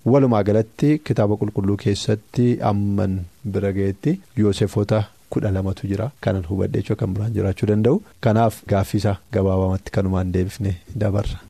Walumaa 0.05 0.43
galatti 0.43 0.89
kitaaba 1.07 1.37
qulqulluu 1.41 1.77
keessatti 1.83 2.47
amman 2.71 3.13
bira 3.45 3.71
ga'etti 3.77 4.17
Yoosefota 4.37 4.99
kudha 5.35 5.51
lamatu 5.57 5.87
jira 5.93 6.11
kanan 6.27 6.45
hubadhee 6.51 6.97
kan 7.05 7.15
biraan 7.15 7.33
jiraachuu 7.39 7.71
danda'u 7.73 8.03
kanaaf 8.27 8.61
gaaffiisa 8.75 9.17
gabaabamatti 9.33 9.95
kanumaan 9.97 10.33
deebifne 10.37 10.77
dabarra. 11.05 11.41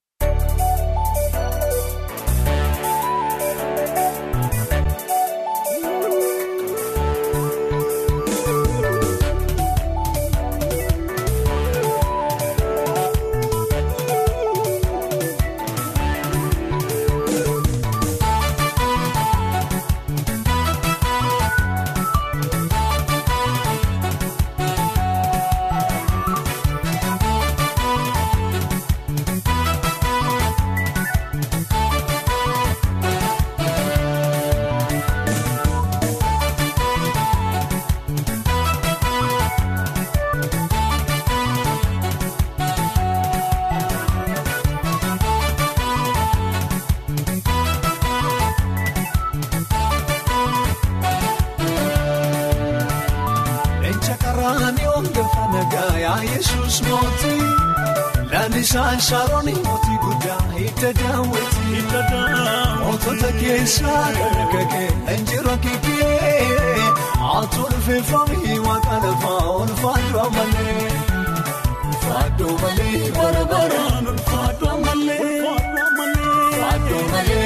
Lalisaan 58.73 59.01
Sharooni 59.01 59.53
mootii 59.65 59.99
guddaa 60.03 60.45
hidda 60.53 60.91
daawwati. 60.99 61.83
Mootota 62.85 63.33
keessaa 63.41 64.05
dargagee 64.19 64.89
injira 65.15 65.57
kiikee. 65.65 66.77
Atuun 67.33 67.75
feefamii 67.87 68.59
waaqa 68.67 68.97
lafaa 69.05 69.51
ulfaadhu 69.65 70.25
malee. 70.37 70.89
Ulfaadhu 71.89 72.49
malee 72.63 73.03
bara 73.19 73.45
baraan 73.53 74.07
ulfaadhu 74.15 74.71
malee. 74.87 75.41
Ulfaadhu 75.53 77.05
malee 77.13 77.42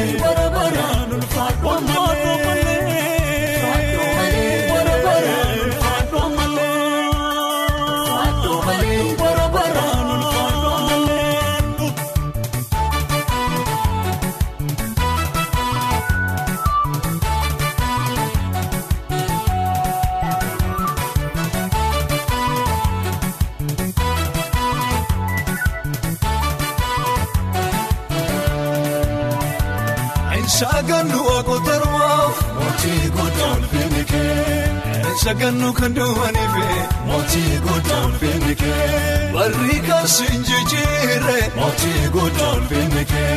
Sagannu 35.37 35.69
kan 35.77 35.93
duwwaniife 35.95 36.67
mootii 37.07 37.59
goddaa 37.65 38.05
ulfinni 38.09 38.55
kee. 38.61 39.33
Barri 39.35 39.79
kaasiin 39.89 40.45
jijjiirre 40.49 41.41
mootii 41.57 42.09
goddaa 42.15 42.53
ulfinni 42.59 43.03
kee. 43.11 43.35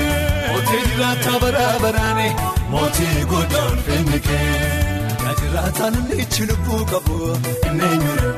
Mootii 0.51 0.83
jiraata 0.91 1.33
baraabaraani 1.41 2.27
mootii 2.71 3.25
goddaa 3.31 3.65
ulfinni 3.73 4.19
kee. 4.27 4.53
Najiraataan 5.23 5.97
inni 6.13 6.47
lubbuu 6.51 6.85
qabu 6.91 7.17
inni 7.67 7.89
nyure. 8.03 8.31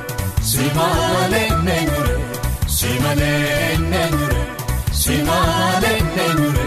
Simaalee 0.52 1.46
inni 1.54 1.78
nyure. 1.92 2.18
Simaalee 2.78 3.74
inni 3.76 4.02
nyure. 4.16 4.42
Simaalee 5.04 5.98
inni 6.02 6.28
nyure. 6.42 6.66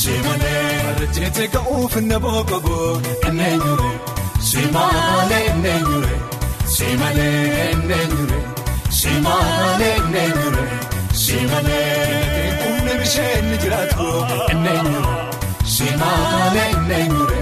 Simalee 0.00 0.66
barreeffamte 0.84 1.46
ka'uuf 1.54 1.96
na 2.10 2.18
boqobu 2.26 2.76
enneenyure 3.28 3.90
simaalee 4.50 5.44
enneenyure 5.50 6.16
simalee 6.76 7.70
enneenyure 7.72 8.38
simaalee 9.00 9.94
enneenyure 10.00 10.64
simalee 11.24 12.50
humna 12.62 12.92
bisheen 13.00 13.44
ni 13.50 13.56
jiraatu 13.62 14.06
enneenyure 14.52 15.14
simaalee 15.76 16.66
enneenyure 16.76 17.40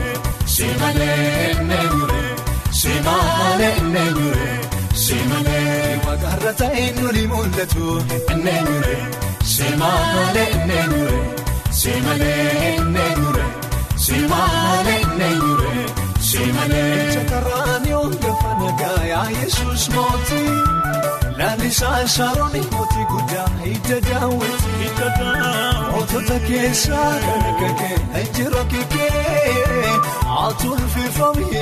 simalee 0.55 1.19
enneenyure 1.51 2.21
simaalee 2.83 3.73
enneenyure 3.83 4.49
simalee 5.05 5.99
waaqarra 6.07 6.53
ta'e 6.63 6.85
nuni 7.01 7.27
mul'atu 7.35 7.87
enneenyure 8.33 8.97
simaalee 9.57 10.49
enneenyure. 10.57 11.21
Simalee 11.83 12.79
neenyure 12.95 13.45
simalee 14.05 14.99
neenyure 15.19 15.71
simalee. 16.33 17.13
Shakarraan 17.15 17.85
lafa 18.25 18.51
nagaa 18.61 19.01
yaa 19.13 19.29
Yesuus 19.41 19.85
mootii 19.95 20.53
lalisaan 21.39 22.09
Sharooni 22.15 22.63
mootii 22.75 23.07
guddaa 23.13 23.49
hidda 23.65 23.99
daawwati. 24.09 24.71
Mootota 25.93 26.37
keessaa 26.49 27.11
dargagee 27.27 27.97
injira 28.23 28.65
kiikee 28.65 29.95
atuun 30.45 30.83
feefamii 30.95 31.62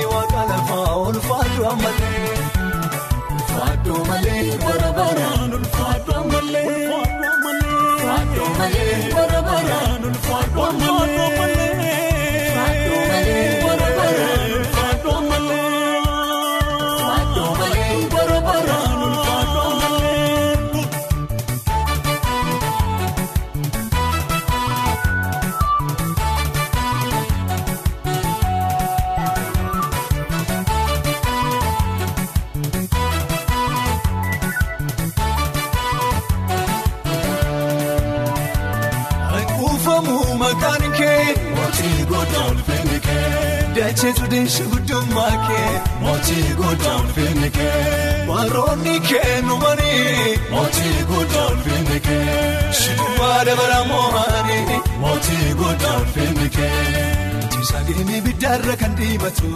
Shibubaa 53.21 53.45
dabara 53.47 53.79
moo'anii 53.89 54.77
mootii 55.01 55.49
goddaa 55.59 55.97
ulfinni 56.01 56.47
kee. 56.55 57.03
Tiisaa 57.51 57.81
deemee 57.87 58.21
biddaarra 58.27 58.75
kan 58.81 58.93
diimatu 58.99 59.49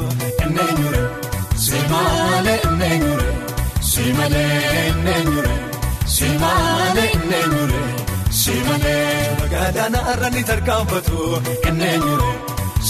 enneenyure. 0.44 1.02
Simaalee 1.66 2.60
enneenyure. 2.68 3.32
Simaalee 3.92 4.84
enneenyure. 4.92 5.56
Simaalee 6.16 7.08
enneenyure. 7.18 7.82
Simalee 8.42 9.38
magaalaa 9.42 10.04
irra 10.14 10.30
ni 10.36 10.44
tarkaanfatu 10.50 11.18
enneenyure 11.70 12.32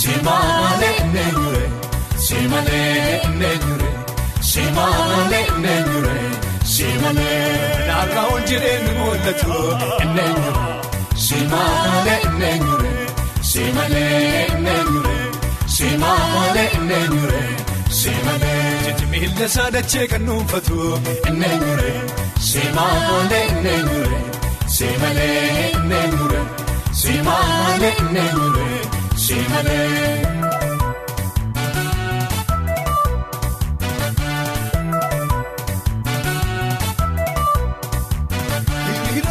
simaalee 0.01 0.93
enneenyure 1.03 1.65
simaalee 2.27 3.21
enneenyure 3.27 3.89
simaalee 4.51 5.43
enneenyure 5.53 6.15
simaalee 6.73 7.87
naannoo 7.89 8.39
jireenyi 8.49 8.93
mul'atu 8.99 9.53
enneenyure 10.03 10.03
simaalee 10.03 10.03
enneenyure 10.07 10.64
miila 19.11 19.45
isaa 19.45 19.69
dachee 19.75 20.05
kan 20.11 20.25
dhuunfatu 20.27 20.77
enneenyure 21.29 21.91
simaalee 22.49 23.43
enneenyure 23.53 24.19
simalee 24.75 25.71
enneenyure 25.77 26.41
simaalee 27.01 27.93
enneenyure 28.03 28.67
simalee. 29.25 30.15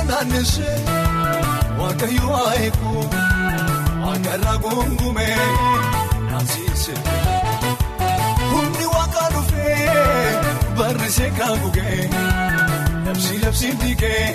naannesee 0.09 0.84
waaqayyo 2.05 2.27
waayeeku 2.35 2.91
waaqarraa 4.05 4.57
gongume 4.65 5.27
naansiise 6.31 6.95
humni 8.51 8.87
waaqaa 8.95 9.29
dhufee 9.35 9.79
barrisee 10.79 11.31
kan 11.39 11.55
gugee 11.63 12.01
labsii 13.07 13.39
labsiin 13.45 13.77
dhiigee 13.83 14.35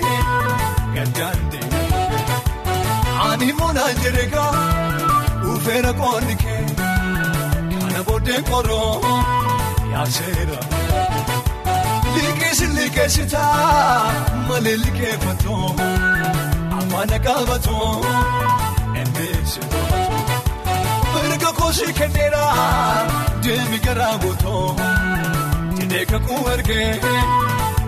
gaddaan 0.96 1.38
deemee 1.52 1.86
ani 3.28 3.52
moonaan 3.60 4.02
jedheegaa 4.04 4.50
dhufeera 5.44 5.92
qoonni 6.02 6.36
kee 6.42 6.64
kana 6.80 8.00
booddee 8.10 8.42
qoroo 8.50 8.90
yaaseera. 9.92 10.58
Liqeessi 12.14 12.66
liqeessitaa 12.76 14.12
malee 14.48 14.76
liqeeffatoo 14.84 15.66
qaabatoo 17.08 18.04
endeessi 19.00 19.60
toobatoo 19.72 21.22
mirga 21.28 21.52
koosii 21.58 21.92
kenneera 21.98 22.42
deemi 23.44 23.78
garaa 23.86 24.16
gootoo 24.22 24.76
jedhee 25.78 26.04
kakuu 26.12 26.42
ergee 26.52 27.00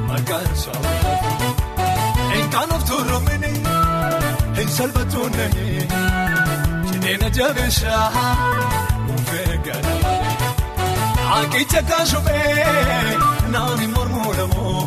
maqaan 0.09 0.48
saawwatoo 0.62 1.51
enkaan 2.38 2.72
of 2.77 2.85
tuurumini 2.90 3.53
hin 4.57 4.68
salphatu 4.79 5.29
nahi 5.37 5.68
jedhee 6.90 7.16
na 7.25 7.29
jabeessaa 7.38 8.09
dhufee 9.07 9.59
gala 9.68 9.94
malee 10.03 10.51
akicha 11.37 11.83
kaasumee. 11.83 13.18
Naani 13.53 13.87
mormuu 13.94 14.33
lamoo 14.38 14.83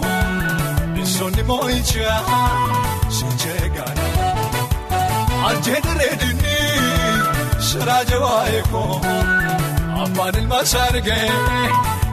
bisoonni 0.96 1.44
moo'ichaa 1.50 2.20
sochee 3.18 3.70
gaana. 3.76 3.95
Saraa 7.70 8.04
jawaa 8.10 8.44
eekoo 8.58 8.96
abbaan 10.04 10.36
ilma 10.42 10.60
saargee 10.72 11.28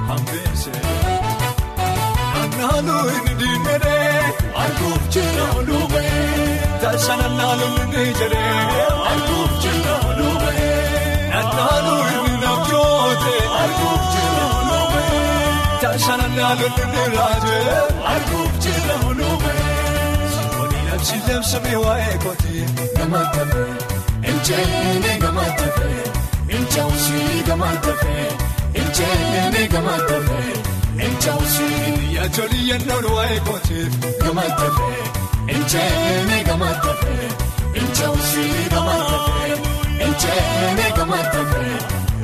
hambeesee. 0.08 0.82
Naannoo 2.58 3.04
inni 3.16 3.34
diinadee 3.40 4.10
arguuf 4.64 5.02
jira 5.16 5.46
luubee 5.68 6.12
taasisa 6.82 7.16
naannoo 7.22 7.70
inni 7.78 8.04
jedhee 8.20 8.86
arguuf 9.12 9.52
jira 9.64 9.96
luubee 10.18 10.78
naannoo 11.56 12.00
inni 12.14 12.34
nafjootee 12.44 13.42
arguuf 13.62 14.02
jira 14.14 14.46
luubee. 14.68 15.24
Taasisa 15.82 16.16
naannoo 16.22 16.70
inni 16.70 17.06
raajee 17.16 17.78
arguuf 18.14 18.52
jira 18.66 18.96
luubee. 19.20 19.31
Labsi 21.02 21.18
labsamee 21.28 21.76
waa'ee 21.84 22.18
kootee 22.22 22.64
gama 22.96 23.20
tafee 23.34 23.74
injeenee 24.30 25.16
gama 25.22 25.44
tafee 25.58 26.02
injawusii 26.56 27.42
gama 27.46 27.70
tafee 27.86 28.28
injeenee 28.80 29.66
gama 29.72 29.96
tafee 30.10 30.52
injawusii 31.06 32.14
yaajolii 32.14 32.68
yennoon 32.68 33.04
waa'ee 33.14 33.40
kootee 33.48 33.86
gama 34.22 34.42
tafee 34.60 35.02
injeenee 35.56 36.42
gama 36.50 36.70
tafee 36.84 37.28
injawusii 37.82 38.68
gama 38.74 38.94
tafee 39.10 39.56
injeenee 40.06 40.92
gama 40.96 41.16
tafee 41.32 41.76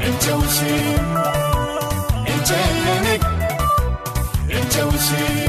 injawusii 0.09 0.95
injeenee. 2.35 3.19
Injawusii 4.59 5.49